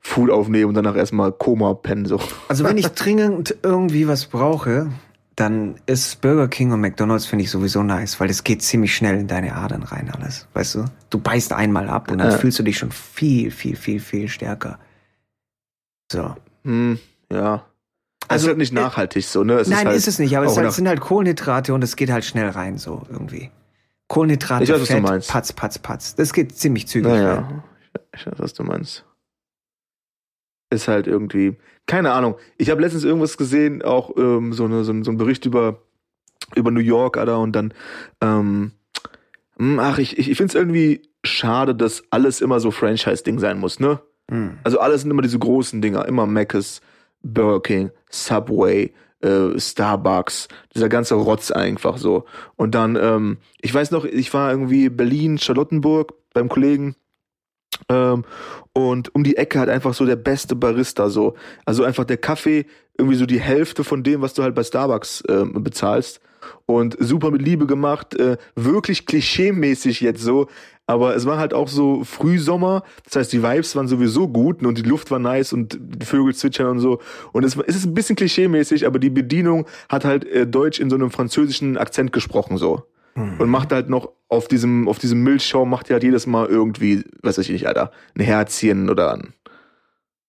[0.00, 2.20] Food aufnehmen und danach erstmal Koma pennen, so.
[2.48, 4.90] Also wenn ich dringend irgendwie was brauche,
[5.36, 9.18] dann ist Burger King und McDonald's finde ich sowieso nice, weil das geht ziemlich schnell
[9.18, 10.84] in deine Adern rein alles, weißt du?
[11.10, 12.38] Du beißt einmal ab und dann Ja.
[12.38, 14.78] fühlst du dich schon viel, viel, viel, viel stärker.
[16.10, 16.34] So.
[16.64, 16.98] Hm,
[17.30, 17.64] ja.
[18.28, 19.54] Also, Also, ist nicht äh, nachhaltig so, ne?
[19.54, 22.10] Es Nein, halt ist es nicht, aber es halt, sind halt Kohlenhydrate und es geht
[22.10, 23.50] halt schnell rein, so irgendwie.
[24.08, 26.14] Kohlenhydrate, Ich weiß, Fett, patz, patz, patz.
[26.14, 27.22] Das geht ziemlich zügig rein.
[27.22, 27.64] Naja,
[28.14, 29.04] ich, ich weiß, was du meinst.
[30.72, 31.56] Ist halt irgendwie,
[31.86, 32.36] keine Ahnung.
[32.56, 35.82] Ich habe letztens irgendwas gesehen, auch ähm, so, eine, so, ein, so ein Bericht über,
[36.54, 37.74] über New York, Alter, und dann,
[38.22, 38.72] ähm,
[39.58, 43.58] hm, ach, ich, ich, ich finde es irgendwie schade, dass alles immer so Franchise-Ding sein
[43.58, 44.00] muss, ne?
[44.30, 44.58] Hm.
[44.64, 46.80] Also alles sind immer diese großen Dinger, immer Mc's,
[47.22, 52.24] Burger King, Subway, äh, Starbucks, dieser ganze Rotz einfach so.
[52.56, 56.96] Und dann, ähm, ich weiß noch, ich war irgendwie Berlin, Charlottenburg beim Kollegen
[57.88, 58.24] Ähm,
[58.72, 61.34] und um die Ecke hat einfach so der beste Barista so.
[61.64, 62.66] Also einfach der Kaffee
[62.96, 66.20] irgendwie so die Hälfte von dem, was du halt bei Starbucks ähm, bezahlst.
[66.66, 70.48] Und super mit Liebe gemacht, äh, wirklich klischee-mäßig jetzt so.
[70.86, 74.76] Aber es war halt auch so Frühsommer, das heißt, die Vibes waren sowieso gut und
[74.76, 76.98] die Luft war nice und die Vögel zwitschern und so.
[77.32, 80.90] Und es, es ist ein bisschen klischee-mäßig, aber die Bedienung hat halt äh, Deutsch in
[80.90, 82.82] so einem französischen Akzent gesprochen so.
[83.14, 83.40] Mhm.
[83.40, 87.04] Und macht halt noch auf diesem, auf diesem Milchschaum macht die halt jedes Mal irgendwie,
[87.22, 89.34] weiß ich nicht, Alter, ein Herzchen oder ein,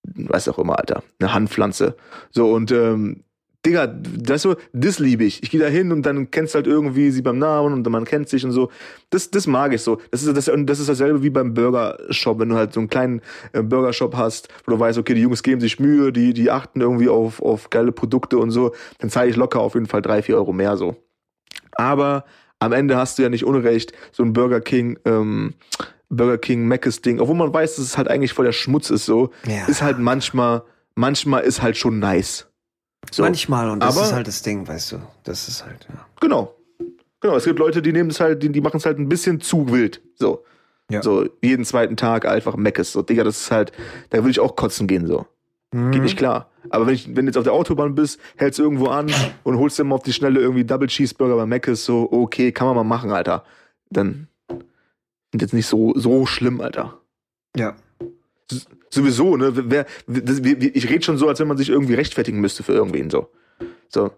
[0.02, 1.96] weiß auch immer, Alter, eine Handpflanze.
[2.30, 3.24] So und ähm,
[3.64, 5.42] Digga, das so, das liebe ich.
[5.42, 8.04] Ich gehe da hin und dann kennst du halt irgendwie sie beim Namen und man
[8.04, 8.70] kennt sich und so.
[9.08, 10.00] Das, das mag ich so.
[10.10, 13.22] Das ist, das, das ist dasselbe wie beim Burgershop, wenn du halt so einen kleinen
[13.52, 16.82] äh, Burgershop hast, wo du weißt, okay, die Jungs geben sich Mühe, die, die achten
[16.82, 20.20] irgendwie auf, auf geile Produkte und so, dann zahle ich locker auf jeden Fall drei,
[20.20, 20.96] vier Euro mehr so.
[21.72, 22.24] Aber
[22.60, 25.54] am Ende hast du ja nicht unrecht, so ein Burger King, ähm,
[26.08, 29.04] Burger King Mc's Ding, obwohl man weiß, dass es halt eigentlich voll der Schmutz ist
[29.06, 29.66] so, Ja.
[29.66, 30.62] ist halt manchmal,
[30.94, 32.46] manchmal ist halt schon nice.
[33.10, 33.22] So.
[33.22, 34.96] Manchmal, und das Aber- ist halt das Ding, weißt du.
[35.24, 36.06] Das ist halt, ja.
[36.20, 36.54] Genau.
[37.20, 39.40] Genau, es gibt Leute, die nehmen es halt, die, die machen es halt ein bisschen
[39.40, 40.02] zu wild.
[40.14, 40.44] So.
[40.90, 41.02] Ja.
[41.02, 42.92] So, jeden zweiten Tag einfach Meckes.
[42.92, 43.72] So, Digga, das ist halt,
[44.10, 45.26] da würde ich auch kotzen gehen, so.
[45.74, 45.90] Mhm.
[45.92, 46.50] Geht nicht klar.
[46.70, 49.10] Aber wenn, ich, wenn du jetzt auf der Autobahn bist, hältst du irgendwo an
[49.42, 52.66] und holst dir mal auf die Schnelle irgendwie Double Cheeseburger bei Meckes, so, okay, kann
[52.68, 53.44] man mal machen, Alter.
[53.90, 57.00] Dann sind jetzt nicht so, so schlimm, Alter.
[57.56, 57.74] Ja.
[58.50, 59.52] S- Sowieso, ne?
[59.70, 62.62] Wer, das, wir- wir- ich rede schon so, als wenn man sich irgendwie rechtfertigen müsste
[62.62, 63.28] für irgendwen, so.
[63.88, 64.12] So.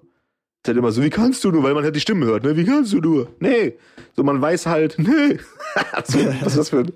[0.66, 2.56] Ist halt immer so, wie kannst du nur, weil man halt die Stimme hört, ne?
[2.56, 3.28] Wie kannst du nur?
[3.38, 3.78] Nee.
[4.16, 5.38] So, man weiß halt, nee.
[6.04, 6.90] so, was ist das für ein.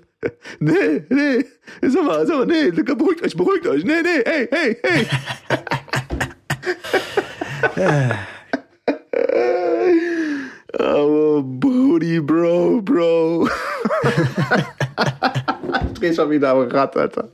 [0.59, 1.45] Nee, nee.
[1.81, 3.85] Sag mal, sag mal, nee, beruhigt euch, beruhigt euch.
[3.85, 5.07] Nee, nee, hey, hey, hey.
[10.77, 13.47] Aber Brudi, Bro, Bro.
[15.93, 17.31] ich dreh schon wieder am Rad, Alter.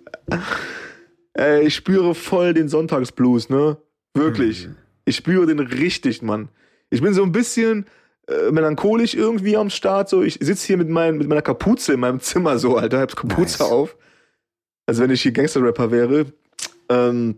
[1.34, 3.78] Ey, ich spüre voll den Sonntagsblues, ne?
[4.14, 4.70] Wirklich.
[5.08, 6.50] Ich spüre den richtig, Mann.
[6.90, 7.86] Ich bin so ein bisschen
[8.28, 10.10] äh, melancholisch irgendwie am Start.
[10.10, 13.16] So, ich sitze hier mit, mein, mit meiner Kapuze in meinem Zimmer so, Alter, hab
[13.16, 13.72] Kapuze Nice.
[13.72, 13.96] auf.
[14.86, 16.26] Also wenn ich hier Gangster-Rapper wäre.
[16.90, 17.38] Ähm,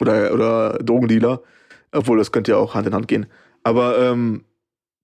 [0.00, 1.42] oder, oder Drogendealer.
[1.92, 3.26] Obwohl, das könnte ja auch Hand in Hand gehen.
[3.62, 4.46] Aber ähm,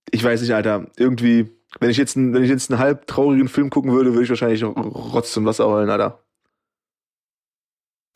[0.09, 0.87] ich weiß nicht, Alter.
[0.97, 4.23] Irgendwie, wenn ich jetzt, einen, wenn ich jetzt einen halb traurigen Film gucken würde, würde
[4.23, 6.23] ich wahrscheinlich Rotz zum Wasser heulen, Alter.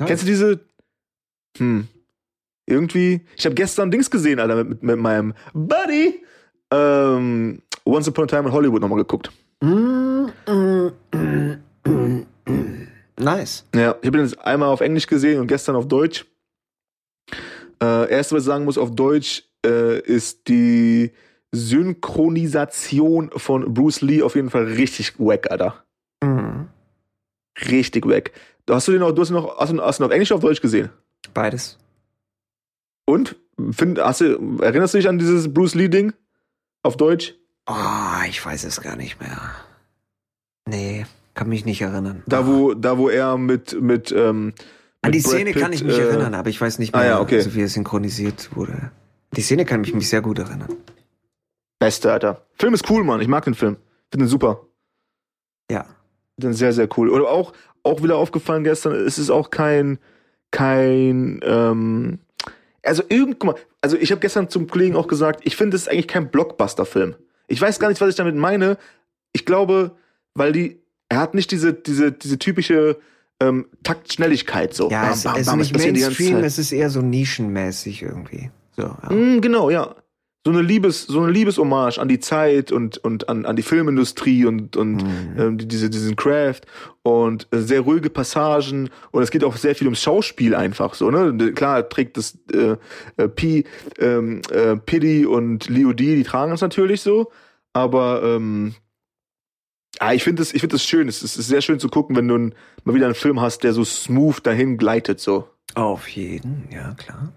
[0.04, 0.60] Kennst du diese?
[1.60, 1.88] Hm.
[2.68, 3.22] Irgendwie.
[3.36, 6.24] Ich habe gestern Dings gesehen, Alter, mit, mit meinem Buddy.
[6.72, 9.32] Ähm, Once Upon a Time in Hollywood nochmal geguckt.
[9.62, 12.88] Mm, mm, mm, mm, mm.
[13.20, 13.66] Nice.
[13.74, 16.26] Ja, ich habe den jetzt einmal auf Englisch gesehen und gestern auf Deutsch.
[17.82, 21.12] Äh, erst, was ich sagen muss, auf Deutsch äh, ist die
[21.52, 25.84] Synchronisation von Bruce Lee auf jeden Fall richtig wack, Alter.
[26.22, 26.68] Mhm.
[27.70, 28.32] Richtig wack.
[28.70, 30.32] Hast du den auch, du hast ihn noch, hast du, hast du ihn auf Englisch
[30.32, 30.90] oder auf Deutsch gesehen?
[31.34, 31.78] Beides.
[33.08, 33.38] Und?
[33.72, 36.14] Find, hast du, erinnerst du dich an dieses Bruce Lee-Ding?
[36.84, 37.34] Auf Deutsch?
[37.66, 37.74] Oh,
[38.30, 39.40] ich weiß es gar nicht mehr.
[40.70, 42.24] Nee, kann mich nicht erinnern.
[42.28, 44.54] Da, wo, da, wo er mit, mit, ähm,
[45.02, 47.00] An die Brad Szene kann Pitt, ich mich äh, erinnern, aber ich weiß nicht ah
[47.00, 47.38] mehr, ja, okay.
[47.38, 48.92] also wie es synchronisiert wurde.
[49.36, 50.70] Die Szene kann mich, mich sehr gut erinnern.
[51.80, 52.46] Beste, Alter.
[52.54, 53.22] Film ist cool, Mann.
[53.22, 53.78] Ich mag den Film.
[54.12, 54.62] Finde den super.
[55.70, 55.84] Ja.
[56.36, 57.10] Finde den sehr, sehr cool.
[57.10, 57.54] Oder auch,
[57.84, 60.00] auch wieder aufgefallen gestern, es ist auch kein,
[60.52, 62.20] kein, ähm,
[62.88, 65.84] also irgend, guck mal, also ich habe gestern zum Kollegen auch gesagt, ich finde, es
[65.84, 67.16] ist eigentlich kein Blockbuster-Film.
[67.48, 68.78] Ich weiß gar nicht, was ich damit meine.
[69.34, 69.92] Ich glaube,
[70.34, 70.80] weil die,
[71.10, 72.98] er hat nicht diese, diese, diese typische
[73.40, 74.90] ähm, Taktschnelligkeit so.
[74.90, 77.02] Ja, Bam, es, bam, es ist bam, nicht die ganze Mainstream, es ist eher so
[77.02, 78.52] nischenmäßig irgendwie.
[78.76, 79.12] So, ja.
[79.12, 79.96] Mm, genau, ja.
[80.48, 84.46] So eine Liebes, so eine Liebeshommage an die Zeit und, und an, an die Filmindustrie
[84.46, 85.36] und, und Mhm.
[85.38, 86.62] ähm, die- diese, diesen Craft
[87.04, 91.12] und äh, sehr ruhige Passagen und es geht auch sehr viel ums Schauspiel einfach so,
[91.12, 91.52] ne?
[91.52, 92.78] Klar trägt das äh,
[93.18, 93.66] äh, P,
[94.00, 97.30] ähm, äh, Piddy und Leo D, die tragen es natürlich so,
[97.74, 98.74] aber ähm,
[100.00, 101.10] ah, ich finde das, ich finde das schön.
[101.10, 102.38] Es ist, es ist sehr schön zu gucken, wenn du
[102.86, 105.50] mal wieder einen Film hast, der so smooth dahin gleitet so.
[105.76, 107.34] Auf jeden, ja, klar.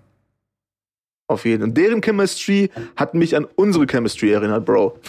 [1.31, 1.62] Auf jeden.
[1.62, 4.99] Und deren Chemistry hat mich an unsere Chemistry erinnert, Bro.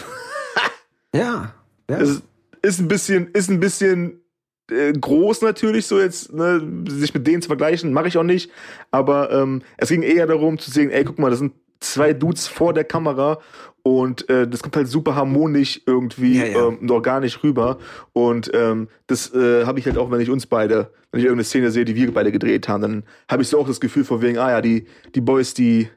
[1.14, 1.52] Ja.
[1.90, 1.98] ja.
[1.98, 2.22] Es ist,
[2.62, 4.22] ist ein bisschen, ist ein bisschen
[4.70, 8.50] äh, groß natürlich, so jetzt, ne, sich mit denen zu vergleichen, mache ich auch nicht.
[8.90, 12.46] Aber ähm, es ging eher darum zu sehen, ey, guck mal, das sind zwei Dudes
[12.46, 13.40] vor der Kamera
[13.82, 16.68] und äh, das kommt halt super harmonisch irgendwie Ja, ja.
[16.68, 17.78] Ähm, und organisch rüber.
[18.12, 21.44] Und ähm, das äh, habe ich halt auch, wenn ich uns beide, wenn ich irgendeine
[21.44, 24.22] Szene sehe, die wir beide gedreht haben, dann habe ich so auch das Gefühl von
[24.22, 25.88] wegen, ah ja, die, die Boys, die,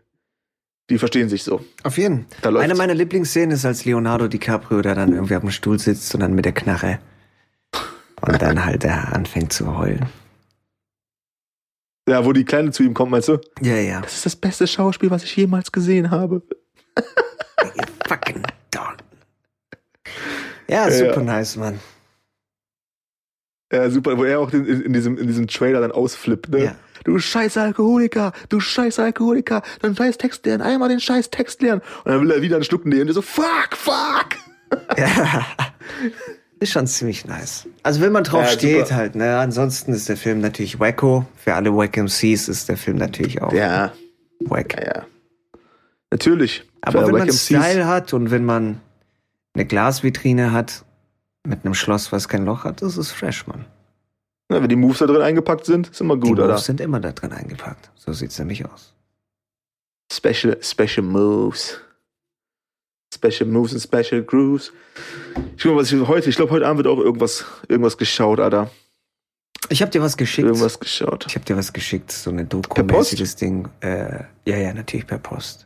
[0.90, 1.66] die verstehen sich so.
[1.84, 2.26] Auf jeden.
[2.42, 2.64] Da läuft's.
[2.64, 6.22] Eine meiner Lieblingsszenen ist, als Leonardo DiCaprio da dann irgendwie auf dem Stuhl sitzt und
[6.22, 7.00] dann mit der Knarre
[8.22, 10.06] Und dann halt er anfängt zu heulen.
[12.08, 13.40] Ja, wo die Kleine zu ihm kommt, meinst du?
[13.62, 14.02] Ja, ja.
[14.02, 16.44] Das ist das beste Schauspiel, was ich jemals gesehen habe.
[17.76, 18.98] You fucking dog.
[20.70, 21.80] Ja, super nice, Mann.
[23.76, 26.64] Ja, super, wo er auch in, in, diesem, in diesem Trailer dann ausflippt, ne?
[26.66, 26.76] Ja.
[27.04, 31.82] Du scheiß Alkoholiker, du scheiß Alkoholiker, dann scheiß Text lernen, einmal den scheiß Text lernen.
[32.04, 34.30] Und dann will er wieder einen Schluck nehmen und so, fuck, fuck!
[34.98, 35.46] Ja.
[36.60, 37.68] Ist schon ziemlich nice.
[37.84, 38.96] Also wenn man drauf Ja, steht super.
[38.96, 39.38] halt, ne?
[39.38, 41.26] Ansonsten ist der Film natürlich wacko.
[41.36, 43.92] Für alle Wack MCs ist der Film natürlich auch Ja,
[44.40, 44.74] wack.
[44.80, 45.06] ja, ja.
[46.12, 46.64] Natürlich.
[46.82, 47.46] Aber wenn man MCs.
[47.46, 48.80] Style hat und wenn man
[49.54, 50.86] eine Glasvitrine hat
[51.46, 53.66] mit einem Schloss, was kein Loch hat, das ist fresh, Mann.
[54.52, 56.58] Ja, wenn die Moves da drin eingepackt sind, ist immer Die gut, Moves oder?
[56.60, 57.90] sind immer da drin eingepackt.
[57.96, 58.94] So sieht's nämlich aus.
[60.12, 61.80] Special, special moves.
[63.14, 64.72] Special moves and special grooves.
[65.58, 68.40] Ich guck mal, was ich heute, ich glaube, heute Abend wird auch irgendwas, irgendwas geschaut,
[68.40, 68.70] Alter.
[69.70, 70.46] Ich habe dir was geschickt.
[70.48, 71.26] Irgendwas geschaut.
[71.28, 72.70] Ich habe dir was geschickt, so eine Post?
[72.70, 73.68] Doku-mäßiges Ding.
[73.80, 75.66] Äh, ja, ja, natürlich per Post.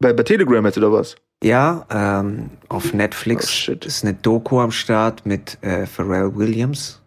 [0.00, 1.16] Bei, bei Telegram jetzt oder was?
[1.42, 3.84] Ja, ähm, auf Netflix Oh, shit.
[3.84, 7.00] ist eine Doku am Start mit äh, Pharrell Williams.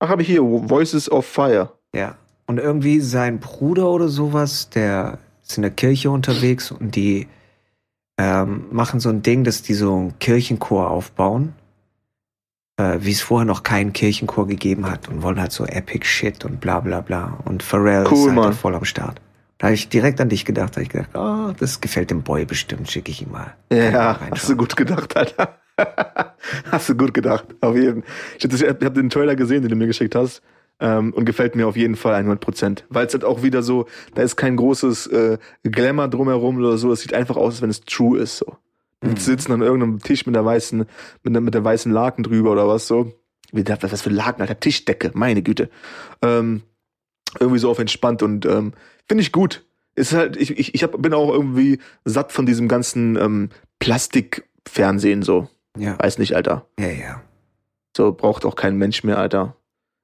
[0.00, 1.72] Ach, habe ich hier, Voices of Fire.
[1.94, 2.16] Ja.
[2.46, 7.28] Und irgendwie sein Bruder oder sowas, der ist in der Kirche unterwegs und die
[8.18, 11.54] ähm, machen so ein Ding, dass die so einen Kirchenchor aufbauen,
[12.78, 16.44] äh, wie es vorher noch keinen Kirchenchor gegeben hat und wollen halt so Epic Shit
[16.44, 17.38] und bla bla bla.
[17.44, 19.20] Und Pharrell Cool, ist halt voll am Start.
[19.58, 22.22] Da habe ich direkt an dich gedacht, da habe ich gedacht, oh, das gefällt dem
[22.22, 23.54] Boy bestimmt, schicke ich ihm mal.
[23.72, 25.58] Ja, hast du gut gedacht, Alter.
[26.70, 28.12] hast du gut gedacht, auf jeden Fall.
[28.38, 30.42] Ich habe den Trailer gesehen, den du mir geschickt hast.
[30.78, 32.84] Ähm, und gefällt mir auf jeden Fall 100 Prozent.
[32.90, 36.92] Weil es halt auch wieder so, da ist kein großes äh, Glamour drumherum oder so.
[36.92, 38.58] Es sieht einfach aus, als wenn es true ist, so.
[39.02, 39.16] Die Mhm.
[39.16, 40.84] sitzen an irgendeinem Tisch mit der weißen,
[41.22, 43.10] mit der, mit der weißen Laken drüber oder was so.
[43.52, 45.70] Wie, was für Laken, Alter, Tischdecke, meine Güte.
[46.20, 46.62] Ähm,
[47.40, 48.74] irgendwie so auf entspannt und ähm,
[49.08, 49.64] finde ich gut.
[49.94, 53.48] Ist halt, ich, ich, ich hab, bin auch irgendwie satt von diesem ganzen ähm,
[53.78, 55.48] Plastikfernsehen so.
[55.78, 56.66] Ja, Weiß nicht, Alter.
[56.78, 57.22] ja, ja.
[57.96, 59.56] So braucht auch kein Mensch mehr, Alter.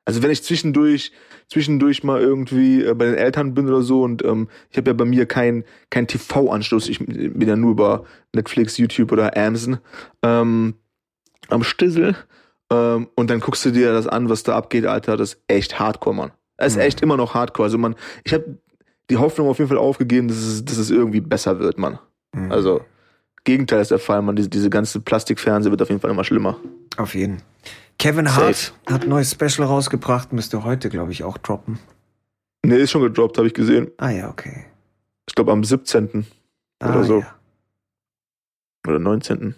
[0.06, 1.12] Also wenn ich zwischendurch,
[1.48, 4.94] zwischendurch mal irgendwie äh, bei den Eltern bin oder so und ähm, ich habe ja
[4.94, 9.78] bei mir kein, kein TV-Anschluss, ich bin ja nur über Netflix, YouTube oder Amazon
[10.22, 10.74] ähm,
[11.48, 12.16] am Stissel
[12.72, 15.78] ähm, und dann guckst du dir das an, was da abgeht, Alter, das ist echt
[15.78, 16.32] Hardcore, Mann.
[16.56, 16.82] Das ist Mhm.
[16.82, 17.66] echt immer noch Hardcore.
[17.66, 17.94] Also man,
[18.24, 18.58] ich habe
[19.12, 21.98] die Hoffnung auf jeden Fall aufgegeben, dass es, dass es irgendwie besser wird, Mann.
[22.34, 22.50] Mhm.
[22.50, 22.80] Also
[23.44, 24.36] Gegenteil ist der Fall, Mann.
[24.36, 26.56] Diese, diese ganze Plastikfernseh wird auf jeden Fall immer schlimmer.
[26.96, 27.42] Auf jeden.
[27.98, 28.40] Kevin Safe.
[28.46, 31.78] Hart hat ein neues Special rausgebracht, müsste heute, glaube ich, auch droppen.
[32.64, 33.90] Nee, ist schon gedroppt, habe ich gesehen.
[33.98, 34.64] Ah ja, okay.
[35.28, 36.24] Ich glaube am 17.
[36.78, 37.20] Ah, Oder so.
[37.20, 37.34] Ja.
[38.88, 39.54] oder 19.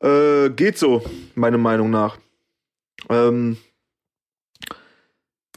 [0.00, 1.04] Äh, geht so,
[1.34, 2.16] meiner Meinung nach.
[3.10, 3.58] Ähm,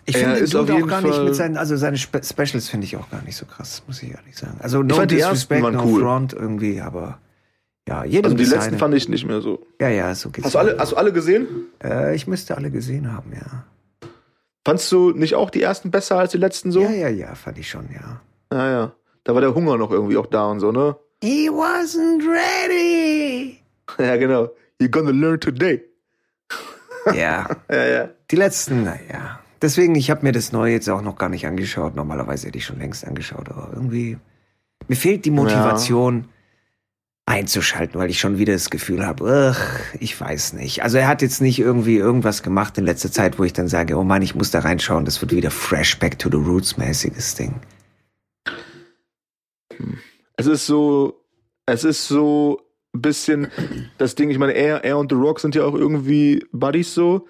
[0.08, 2.22] Ich finde ist auf Dude auch jeden gar nicht Fall- mit seinen, also seine Spe
[2.24, 4.58] Specials finde ich auch gar nicht so krass, muss ich ehrlich sagen.
[4.60, 6.01] Also no fand die disrespect, ersten no waren cool.
[6.01, 7.20] front irgendwie, aber
[7.88, 9.66] ja, jedem also die das letzten fand ich nicht mehr so.
[9.82, 10.45] Ja, ja, so geht's.
[10.45, 11.47] Hast du alle, hast du alle gesehen?
[11.84, 13.66] äh, ich müsste alle gesehen haben, ja.
[14.64, 16.82] Fandst du nicht auch die ersten besser als die letzten so?
[16.82, 18.22] Ja, ja, ja, fand ich schon, ja.
[18.51, 18.91] ja, ja.
[19.24, 20.95] Da war der Hunger noch irgendwie auch da und so, ne?
[21.24, 23.60] He wasn't ready.
[23.99, 24.49] Ja, genau.
[24.82, 25.84] You're gonna learn today.
[27.14, 28.10] ja, Ja, ja.
[28.32, 29.39] die letzten, naja.
[29.66, 31.95] Deswegen, ich habe mir das Neue jetzt auch noch gar nicht angeschaut.
[31.95, 34.16] Normalerweise hätte ich schon längst angeschaut, aber irgendwie,
[34.88, 36.26] mir fehlt die Motivation
[37.26, 39.55] einzuschalten, weil ich schon wieder das Gefühl habe,
[39.99, 40.84] ich weiß nicht.
[40.84, 43.97] Also er hat jetzt nicht irgendwie irgendwas gemacht in letzter Zeit, wo ich dann sage,
[43.97, 47.34] oh Mann, ich muss da reinschauen, das wird wieder fresh back to the roots mäßiges
[47.34, 47.55] Ding.
[50.38, 51.26] Es ist so,
[51.66, 52.61] es ist so
[52.93, 53.47] ein bisschen
[53.97, 57.26] das Ding, ich meine, er, er und The Rock sind ja auch irgendwie Buddies so.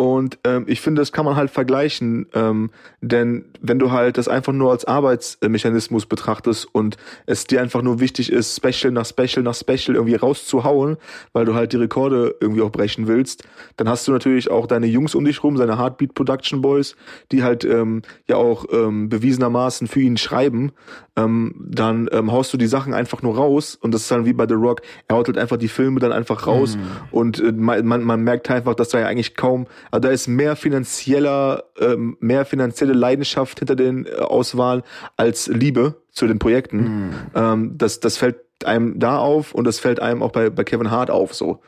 [0.00, 2.70] Und ähm, ich finde, das kann man halt vergleichen, ähm,
[3.02, 6.96] denn wenn du halt das einfach nur als Arbeitsmechanismus betrachtest und
[7.26, 10.96] es dir einfach nur wichtig ist, Special nach Special nach Special irgendwie rauszuhauen,
[11.34, 13.44] weil du halt die Rekorde irgendwie auch brechen willst,
[13.76, 16.96] dann hast du natürlich auch deine Jungs um dich rum, seine Heartbeat Production Boys,
[17.30, 20.72] die halt ähm, ja auch ähm, bewiesenermaßen für ihn schreiben.
[21.16, 24.32] Ähm, dann ähm, haust du die Sachen einfach nur raus und das ist dann wie
[24.32, 26.78] bei The Rock, er haut halt einfach die Filme dann einfach raus
[27.10, 30.26] und äh, man, man, man merkt einfach, dass da ja eigentlich kaum, also da ist
[30.28, 34.82] mehr finanzieller, ähm, mehr finanzielle Leidenschaft hinter den äh, Auswahlen
[35.16, 37.14] als Liebe zu den Projekten.
[37.34, 40.90] Ähm, das, das fällt einem da auf und das fällt einem auch bei, bei Kevin
[40.90, 41.60] Hart auf so.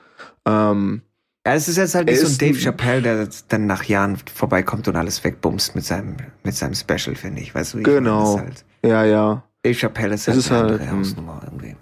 [0.46, 1.02] Ähm,
[1.46, 4.86] Ja, es ist jetzt halt nicht so ein Dave Chappelle, der dann nach Jahren vorbeikommt
[4.88, 7.54] und alles wegbumst mit seinem, mit seinem Special, finde ich.
[7.54, 8.36] Weißt du, ich Genau.
[8.36, 8.48] meine?
[8.48, 9.44] Halt, ja, ja.
[9.62, 10.98] Dave Chappelle ist halt ist eine halt, andere hm.
[10.98, 11.76] Hausnummer irgendwie.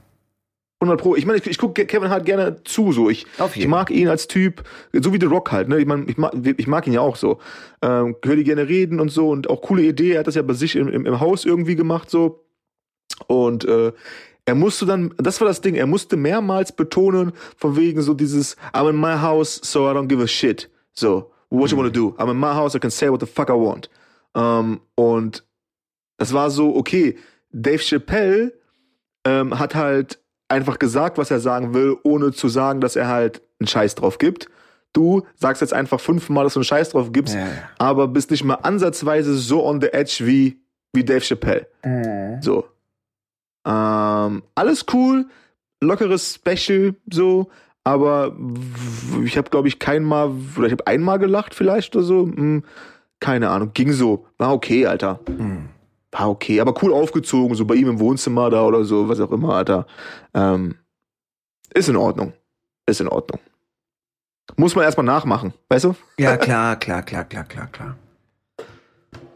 [0.81, 1.15] 100 Pro.
[1.15, 3.11] Ich meine, ich, ich gucke Kevin Hart gerne zu, so.
[3.11, 5.79] Ich, ich mag ihn als Typ, so wie The Rock halt, ne?
[5.79, 7.39] Ich meine, ich mag, ich mag ihn ja auch so.
[7.83, 10.13] Ähm, höre die gerne reden und so und auch coole Idee.
[10.13, 12.47] Er hat das ja bei sich im, im, im Haus irgendwie gemacht, so.
[13.27, 13.93] Und äh,
[14.47, 18.57] er musste dann, das war das Ding, er musste mehrmals betonen, von wegen so dieses,
[18.73, 20.71] I'm in my house, so I don't give a shit.
[20.93, 22.15] So, what you wanna do?
[22.19, 23.91] I'm in my house, I can say what the fuck I want.
[24.35, 25.45] Ähm, und
[26.17, 27.19] das war so, okay,
[27.53, 28.53] Dave Chappelle
[29.27, 30.21] ähm, hat halt
[30.51, 34.19] einfach gesagt, was er sagen will, ohne zu sagen, dass er halt einen Scheiß drauf
[34.19, 34.49] gibt.
[34.93, 37.47] Du sagst jetzt einfach fünfmal, dass du einen Scheiß drauf gibst, Ja, ja.
[37.79, 40.59] aber bist nicht mal ansatzweise so on the edge wie,
[40.93, 41.67] wie Dave Chappelle.
[42.41, 42.65] So.
[43.67, 45.27] Ähm, alles cool,
[45.81, 47.51] lockeres Special, so,
[47.85, 48.37] aber
[49.25, 52.23] ich habe, glaube ich, kein Mal, oder ich habe einmal gelacht vielleicht oder so.
[52.25, 52.65] Hm,
[53.21, 54.27] keine Ahnung, ging so.
[54.39, 55.21] War okay, Alter.
[55.27, 55.69] Hm.
[56.13, 59.31] War okay, aber cool aufgezogen, so bei ihm im Wohnzimmer da oder so, was auch
[59.31, 59.87] immer, Alter.
[60.35, 60.77] Ähm,
[61.73, 62.33] ist in Ordnung.
[62.87, 63.39] Ist in Ordnung.
[64.57, 65.95] Muss man erstmal nachmachen, weißt du?
[66.19, 67.97] Ja, klar, klar, klar, klar, klar, klar.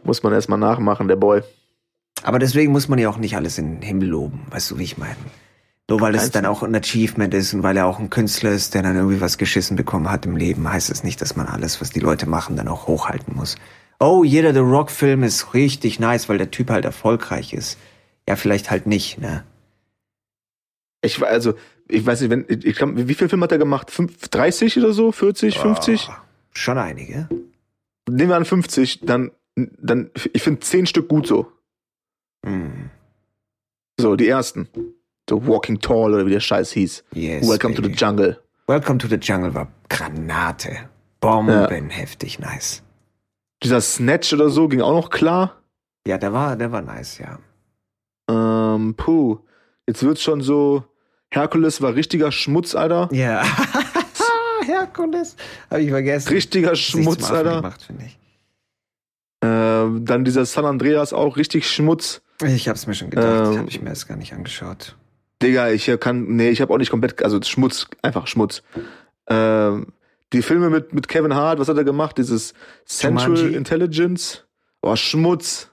[0.02, 1.42] Muss man erstmal nachmachen, der Boy.
[2.22, 4.84] Aber deswegen muss man ja auch nicht alles in den Himmel loben, weißt du, wie
[4.84, 5.16] ich meine?
[5.88, 8.74] Nur weil es dann auch ein Achievement ist und weil er auch ein Künstler ist,
[8.74, 11.80] der dann irgendwie was geschissen bekommen hat im Leben, heißt es nicht, dass man alles,
[11.82, 13.56] was die Leute machen, dann auch hochhalten muss.
[14.00, 17.78] Oh, jeder The Rock-Film ist richtig nice, weil der Typ halt erfolgreich ist.
[18.28, 19.44] Ja, vielleicht halt nicht, ne?
[21.02, 21.54] Ich war also,
[21.88, 23.90] ich weiß nicht, wenn, ich glaub, wie viel Film hat er gemacht?
[23.90, 25.12] Fünf, 30 oder so?
[25.12, 26.08] 40, 50?
[26.10, 26.14] Oh,
[26.54, 27.28] schon einige.
[28.08, 31.52] Nehmen wir an 50, dann, dann, ich finde 10 Stück gut so.
[32.44, 32.90] Hm.
[34.00, 34.68] So, die ersten.
[35.28, 37.04] So Walking Tall oder wie der Scheiß hieß.
[37.12, 37.94] Yes, Welcome to baby.
[37.94, 38.40] the Jungle.
[38.66, 40.90] Welcome to the Jungle war Granate.
[41.20, 42.82] Bomben, heftig nice.
[43.64, 45.62] Dieser Snatch oder so ging auch noch klar.
[46.06, 47.38] Ja, der war, der war nice, ja.
[48.28, 49.38] Ähm, puh.
[49.86, 50.84] Jetzt wird's schon so,
[51.30, 53.08] Herkules war richtiger Schmutz, Alter.
[53.10, 53.42] Ja.
[54.66, 55.36] Herkules.
[55.70, 56.28] Hab ich vergessen.
[56.28, 57.56] Richtiger Schmutz, Alter.
[57.56, 58.18] Gemacht, finde ich.
[59.42, 62.22] Ähm, dann dieser San Andreas auch richtig Schmutz.
[62.42, 63.52] ich hab's mir schon gedacht.
[63.52, 64.96] Ähm, hab ich mir erst gar nicht angeschaut.
[65.42, 68.62] Digga, ich kann, nee, ich habe auch nicht komplett, also Schmutz, einfach Schmutz.
[69.26, 69.88] Ähm,
[70.34, 72.18] die Filme mit, mit Kevin Hart, was hat er gemacht?
[72.18, 72.54] Dieses
[72.84, 73.56] Central Jumanji.
[73.56, 74.44] Intelligence.
[74.82, 75.70] Oh, Schmutz.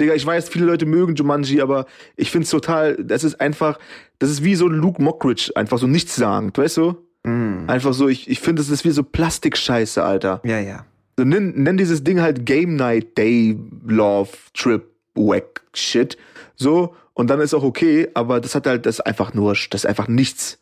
[0.00, 1.86] Digga, ich weiß, viele Leute mögen Jumanji, aber
[2.16, 3.78] ich find's total, das ist einfach,
[4.18, 6.96] das ist wie so Luke Mockridge, einfach so nichtssagend, weißt du?
[7.22, 7.68] Mm.
[7.68, 10.40] Einfach so, ich, ich finde, das ist wie so Plastikscheiße, Alter.
[10.44, 10.84] Ja, ja.
[11.16, 14.84] So, nenn, nenn dieses Ding halt Game Night, Day, Love, Trip,
[15.14, 16.16] Wack, Shit.
[16.56, 19.84] So, und dann ist auch okay, aber das hat halt, das ist einfach nur, das
[19.84, 20.58] ist einfach nichts.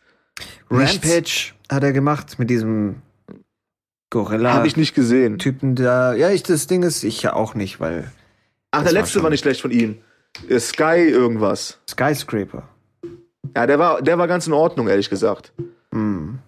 [0.69, 1.55] Nichts.
[1.73, 2.97] Hat er gemacht mit diesem
[4.11, 4.53] Gorilla.
[4.53, 5.39] Habe ich nicht gesehen.
[5.39, 6.15] Typen da.
[6.15, 8.11] Ja, ich, das Ding ist, ich ja auch nicht, weil
[8.71, 9.99] Ach, der war letzte schon- war nicht schlecht von ihm.
[10.49, 11.79] Äh, Sky irgendwas.
[11.89, 12.69] Skyscraper.
[13.57, 15.53] Ja, der war, der war ganz in Ordnung, ehrlich gesagt.
[15.93, 16.39] Hm.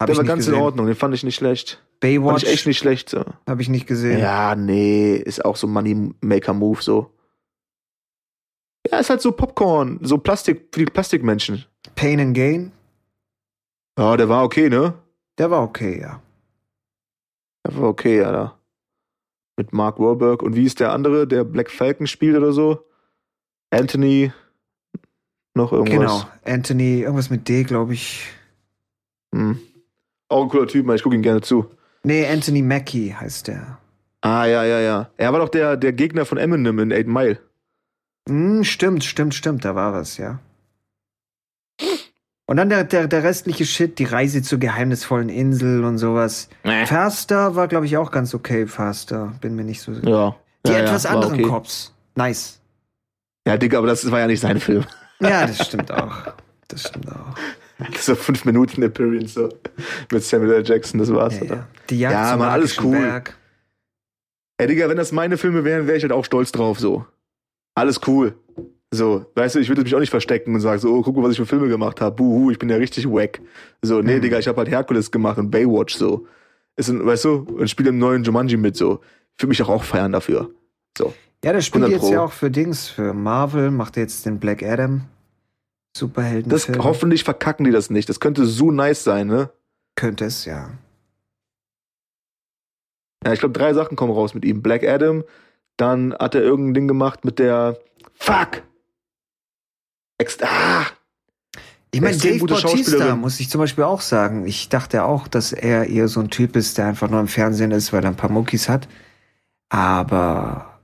[0.00, 0.54] Hab Der war ganz gesehen.
[0.54, 1.70] in Ordnung, den fand ich nicht schlecht.
[1.78, 3.08] Fand Baywatch ich echt nicht schlecht.
[3.08, 3.24] So.
[3.48, 4.18] habe ich nicht gesehen.
[4.18, 7.10] Ja, nee, ist auch so Money-Maker-Move so.
[8.90, 11.64] Ja, ist halt so Popcorn, so Plastik, für die Plastikmenschen.
[11.94, 12.72] Pain and Gain,
[13.98, 14.94] Ja, der war okay, ne?
[15.38, 16.20] der war okay, ja.
[17.66, 18.58] Der war okay, Alter.
[19.56, 20.42] Mit Mark Wahlberg.
[20.42, 22.84] Und wie ist der andere, der Black Falcon spielt oder so?
[23.70, 24.32] Anthony.
[25.54, 26.26] Noch irgendwas.
[26.26, 26.28] Genau.
[26.44, 28.28] Anthony, irgendwas mit D, glaube ich.
[29.34, 29.58] Hm.
[30.28, 30.96] Auch ein cooler Typ, Mann.
[30.96, 31.66] Ich gucke ihm gerne zu.
[32.02, 33.78] Nee, Anthony Mackie heißt der.
[34.20, 35.10] Ah, ja, ja, ja.
[35.16, 37.38] Er war doch der, der Gegner von Eminem in 8 Mile.
[38.28, 40.40] Hm, stimmt, stimmt, stimmt, da war was, ja.
[42.46, 46.50] Und dann der, der, der restliche Shit, die Reise zur geheimnisvollen Insel und sowas.
[46.86, 49.32] Faster war, glaube ich, auch ganz okay, Faster.
[49.40, 50.08] Bin mir nicht so sicher.
[50.08, 50.36] Ja.
[50.66, 51.42] Die ja, etwas ja, anderen okay.
[51.42, 51.94] Cops.
[52.16, 52.60] Nice.
[53.46, 54.84] Ja, Digga, aber das war ja nicht sein Film.
[55.20, 56.34] Ja, das stimmt auch.
[56.68, 57.34] Das stimmt auch.
[57.98, 59.48] So fünf Minuten Appearance so.
[60.10, 60.64] mit Samuel L.
[60.64, 61.34] Jackson, das war's.
[61.34, 61.54] Ja, Alter.
[61.56, 61.66] ja.
[61.90, 62.98] Die Jagd Ja, Mann, alles cool.
[62.98, 63.36] Berg.
[64.58, 67.04] Ey, Digga, wenn das meine Filme wären, wäre ich halt auch stolz drauf, so.
[67.74, 68.38] Alles cool.
[68.94, 71.24] So, weißt du, ich würde mich auch nicht verstecken und sagen so, oh, guck mal,
[71.24, 72.14] was ich für Filme gemacht habe.
[72.14, 73.40] Buhu, ich bin ja richtig wack.
[73.82, 74.22] So, nee, Mhm.
[74.22, 76.26] Digga, ich habe halt Herkules gemacht und Baywatch, so.
[76.76, 79.00] Ist ein, weißt du, und spiele im neuen Jumanji mit, so.
[79.36, 80.50] Ich würde mich auch, auch feiern dafür.
[80.96, 81.12] So.
[81.44, 82.12] Ja, der spielt 100 jetzt Pro.
[82.14, 85.02] ja auch für Dings, für Marvel, macht jetzt den Black Adam.
[85.96, 86.50] Superhelden.
[86.50, 88.08] Das, hoffentlich verkacken die das nicht.
[88.08, 89.50] Das könnte so nice sein, ne?
[89.96, 90.70] Könnte es, ja.
[93.24, 94.62] Ja, ich glaube, drei Sachen kommen raus mit ihm.
[94.62, 95.24] Black Adam,
[95.76, 97.78] dann hat er irgendein Ding gemacht mit der
[98.14, 98.62] Fuck!
[100.18, 100.86] Ex ah!
[101.90, 104.46] Ich meine, Dave Bautista muss ich zum Beispiel auch sagen.
[104.46, 107.70] Ich dachte auch, dass er eher so ein Typ ist, der einfach nur im Fernsehen
[107.70, 108.88] ist, weil er ein paar Muckis hat.
[109.68, 110.80] Aber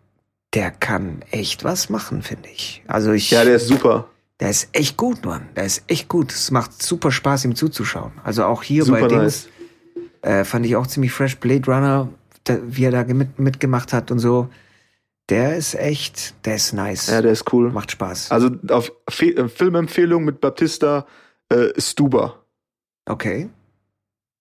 [0.55, 2.85] der kann echt was machen, finde ich.
[2.87, 4.07] Also ich, Ja, der ist super.
[4.39, 5.49] Der ist echt gut, Mann.
[5.55, 6.33] Der ist echt gut.
[6.33, 8.12] Es macht super Spaß, ihm zuzuschauen.
[8.24, 9.49] Also auch hier Super bei Dings
[10.22, 10.41] nice.
[10.41, 11.37] äh, fand ich auch ziemlich fresh.
[11.37, 12.09] Blade Runner,
[12.45, 14.49] da, wie er da mit, mitgemacht hat und so.
[15.31, 17.07] Der ist echt, der ist nice.
[17.09, 17.70] Ja, der ist cool.
[17.70, 18.33] Macht Spaß.
[18.33, 21.07] Also auf Fe äh, Filmempfehlung mit Baptista
[21.49, 22.45] äh, Stuber.
[23.07, 23.49] Okay.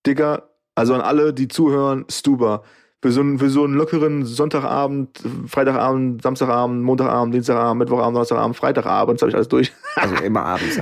[0.05, 2.63] Digga, also an alle, die zuhören, Stuber.
[3.01, 9.21] Für so, einen, für so einen lockeren Sonntagabend, Freitagabend, Samstagabend, Montagabend, Dienstagabend, Mittwochabend, Donnerstagabend, Freitagabend,
[9.21, 9.71] habe ich alles durch.
[9.95, 10.81] Also immer abends,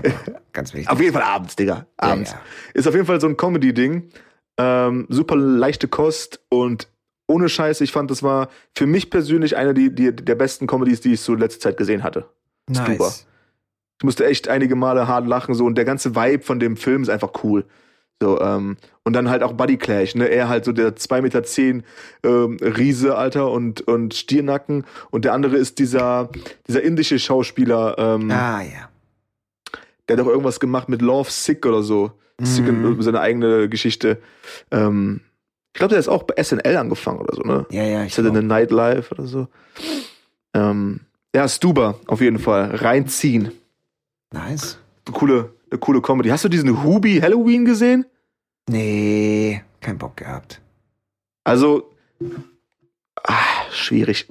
[0.54, 0.90] ganz wichtig.
[0.90, 1.86] Auf jeden Fall abends, Digga.
[1.98, 2.32] Abends.
[2.32, 2.44] Ja, ja.
[2.74, 4.10] Ist auf jeden Fall so ein Comedy-Ding.
[4.58, 6.88] Ähm, super leichte Kost und
[7.28, 11.02] ohne Scheiß, ich fand, das war für mich persönlich eine die, die, der besten Comedies,
[11.02, 12.26] die ich so letzte Zeit gesehen hatte.
[12.72, 13.06] Stuber.
[13.06, 13.28] Nice.
[14.00, 17.02] Ich musste echt einige Male hart lachen, so, und der ganze Vibe von dem Film
[17.02, 17.66] ist einfach cool.
[18.22, 20.26] So, ähm, und dann halt auch Buddy Clash, ne?
[20.28, 21.84] Er halt so der 2,10 Meter zehn,
[22.24, 24.86] ähm, Riese, Alter, und, und Stiernacken.
[25.12, 26.30] Und der andere ist dieser,
[26.68, 28.90] dieser indische Schauspieler, ähm, Ah, ja.
[30.08, 32.12] der hat doch irgendwas gemacht mit Love Sick oder so.
[32.42, 32.86] Sick Mhm.
[32.86, 34.20] und seine eigene Geschichte.
[34.72, 35.22] Ähm,
[35.78, 37.68] ich glaube, der ist auch bei SNL angefangen oder so, ne?
[37.70, 38.46] Ja, ja, ich Ist er denn glaub.
[38.46, 39.48] eine Nightlife oder so?
[40.56, 41.02] Ähm,
[41.36, 42.74] ja, Stuber, auf jeden Fall.
[42.78, 43.52] Reinziehen.
[44.34, 44.80] Nice.
[45.06, 46.30] Eine coole, eine coole Comedy.
[46.30, 48.08] Hast du diesen Hubi Halloween gesehen?
[48.68, 50.62] Nee, kein Bock gehabt.
[51.44, 51.92] Also,
[53.24, 53.36] ah,
[53.72, 54.28] schwierig.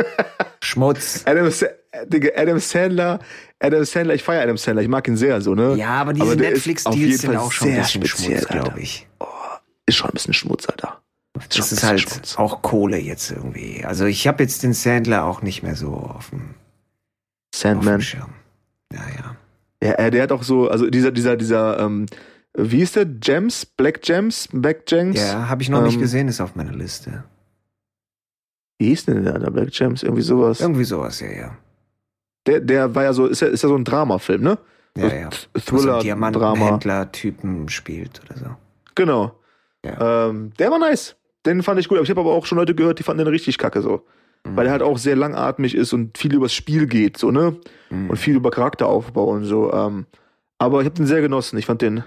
[0.62, 1.22] Schmutz.
[1.26, 1.52] Adam,
[2.06, 3.18] Digga, Adam Sandler,
[3.60, 5.74] Adam Sandler, ich feiere Adam Sandler, ich mag ihn sehr so, ne?
[5.74, 9.06] Ja, aber diese Netflix-Deals sind auch schon ein sehr bisschen speziell, Schmutz, glaube ich.
[9.88, 11.00] Ist schon ein bisschen Schmutz, Alter.
[11.34, 12.36] schon Das ist halt Schmutz.
[12.36, 13.84] auch Kohle jetzt irgendwie.
[13.84, 16.40] Also ich habe jetzt den Sandler auch nicht mehr so auf dem,
[17.54, 17.94] auf Sandman.
[17.98, 18.34] dem Schirm.
[18.92, 19.36] Ja, ja.
[19.82, 22.06] Ja, äh, der hat auch so, also dieser, dieser, dieser, ähm,
[22.56, 23.06] wie ist der?
[23.06, 23.64] Gems?
[23.64, 24.48] Black Gems?
[24.52, 25.16] Black Gems?
[25.18, 27.24] Ja, habe ich noch nicht Ähm, gesehen, ist auf meiner Liste.
[28.78, 30.02] Wie hieß denn der, der Black Gems?
[30.02, 30.60] Irgendwie sowas.
[30.60, 31.56] Irgendwie sowas, ja, ja.
[32.46, 34.58] Der, der war ja so, ist ja, ist ja so ein Dramafilm, ne?
[34.96, 35.30] Ja, ja.
[35.54, 36.02] So Thriller, Drama.
[36.02, 38.56] Diamantenhändler-Typen spielt oder so.
[38.94, 39.32] Genau.
[39.88, 40.28] Ja.
[40.28, 41.16] Ähm, der war nice.
[41.46, 41.98] Den fand ich gut.
[41.98, 44.02] Aber ich habe aber auch schon Leute gehört, die fanden den richtig kacke so.
[44.44, 44.56] Mhm.
[44.56, 47.56] Weil er halt auch sehr langatmig ist und viel übers Spiel geht, so, ne?
[47.90, 48.10] Mhm.
[48.10, 49.72] Und viel über Charakteraufbau und so.
[49.72, 50.06] Ähm,
[50.58, 51.58] aber ich habe den sehr genossen.
[51.58, 52.04] Ich fand den.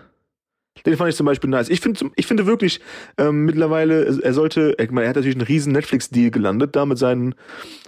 [0.86, 1.70] Den fand ich zum Beispiel nice.
[1.70, 2.80] Ich finde, ich finde wirklich,
[3.18, 6.98] ähm, mittlerweile, er sollte, ich meine, er hat natürlich einen riesen Netflix-Deal gelandet, da mit
[6.98, 7.36] seinen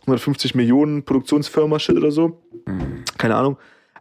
[0.01, 2.41] 150 Millionen Produktionsfirma-Shit oder so.
[2.65, 3.03] Mhm.
[3.17, 3.57] keine Ahnung.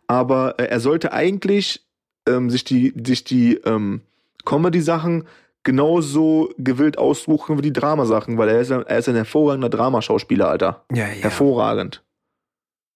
[0.07, 1.87] Aber äh, er sollte eigentlich
[2.29, 4.03] ähm, sich die, sich die ähm,
[4.45, 5.25] Comedy-Sachen
[5.65, 10.49] genauso gewillt aussuchen wie die Dramasachen, weil er ist, ein- er ist ein hervorragender Dramaschauspieler,
[10.49, 10.85] Alter.
[10.93, 11.23] Ja, ja.
[11.23, 12.03] Hervorragend.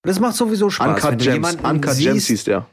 [0.02, 0.86] Das macht sowieso Spaß.
[0.86, 2.66] wenn Uncut du Gems, jemanden Uncut Gems siehst, hieß der.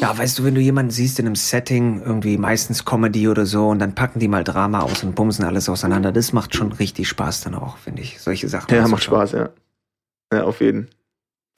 [0.00, 3.68] Ja, weißt du, wenn du jemanden siehst in einem Setting, irgendwie meistens Comedy oder so,
[3.68, 7.08] und dann packen die mal Drama aus und bumsen alles auseinander, das macht schon richtig
[7.08, 8.20] Spaß dann auch, finde ich.
[8.20, 8.74] Solche Sachen.
[8.74, 9.04] Ja, macht.
[9.04, 9.50] Spaß, ja.
[10.32, 10.88] Ja, auf jeden.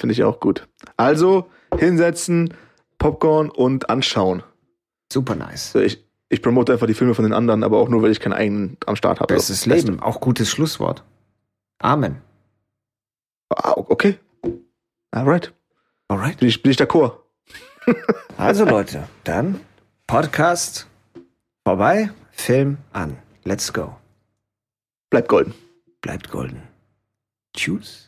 [0.00, 0.68] Finde ich auch gut.
[0.96, 2.54] Also, hinsetzen,
[2.98, 4.42] Popcorn und anschauen.
[5.12, 5.72] Super nice.
[5.72, 8.20] So, ich, ich promote einfach die Filme von den anderen, aber auch nur, weil ich
[8.20, 9.32] keinen eigenen am Start habe.
[9.34, 9.86] Bestes So, Beste.
[9.90, 10.02] Leben.
[10.02, 11.02] Auch gutes Schlusswort.
[11.78, 12.20] Amen.
[13.50, 14.18] Ah, okay.
[15.10, 15.52] Alright.
[16.08, 16.38] Alright.
[16.38, 17.24] Bin ich, bin ich d'accord.
[18.36, 19.60] Also Leute, dann
[20.06, 20.86] Podcast
[21.64, 23.16] vorbei, Film an.
[23.44, 23.96] Let's go.
[25.10, 25.54] Bleibt golden.
[26.02, 26.62] Bleibt golden.
[27.56, 28.07] Tschüss.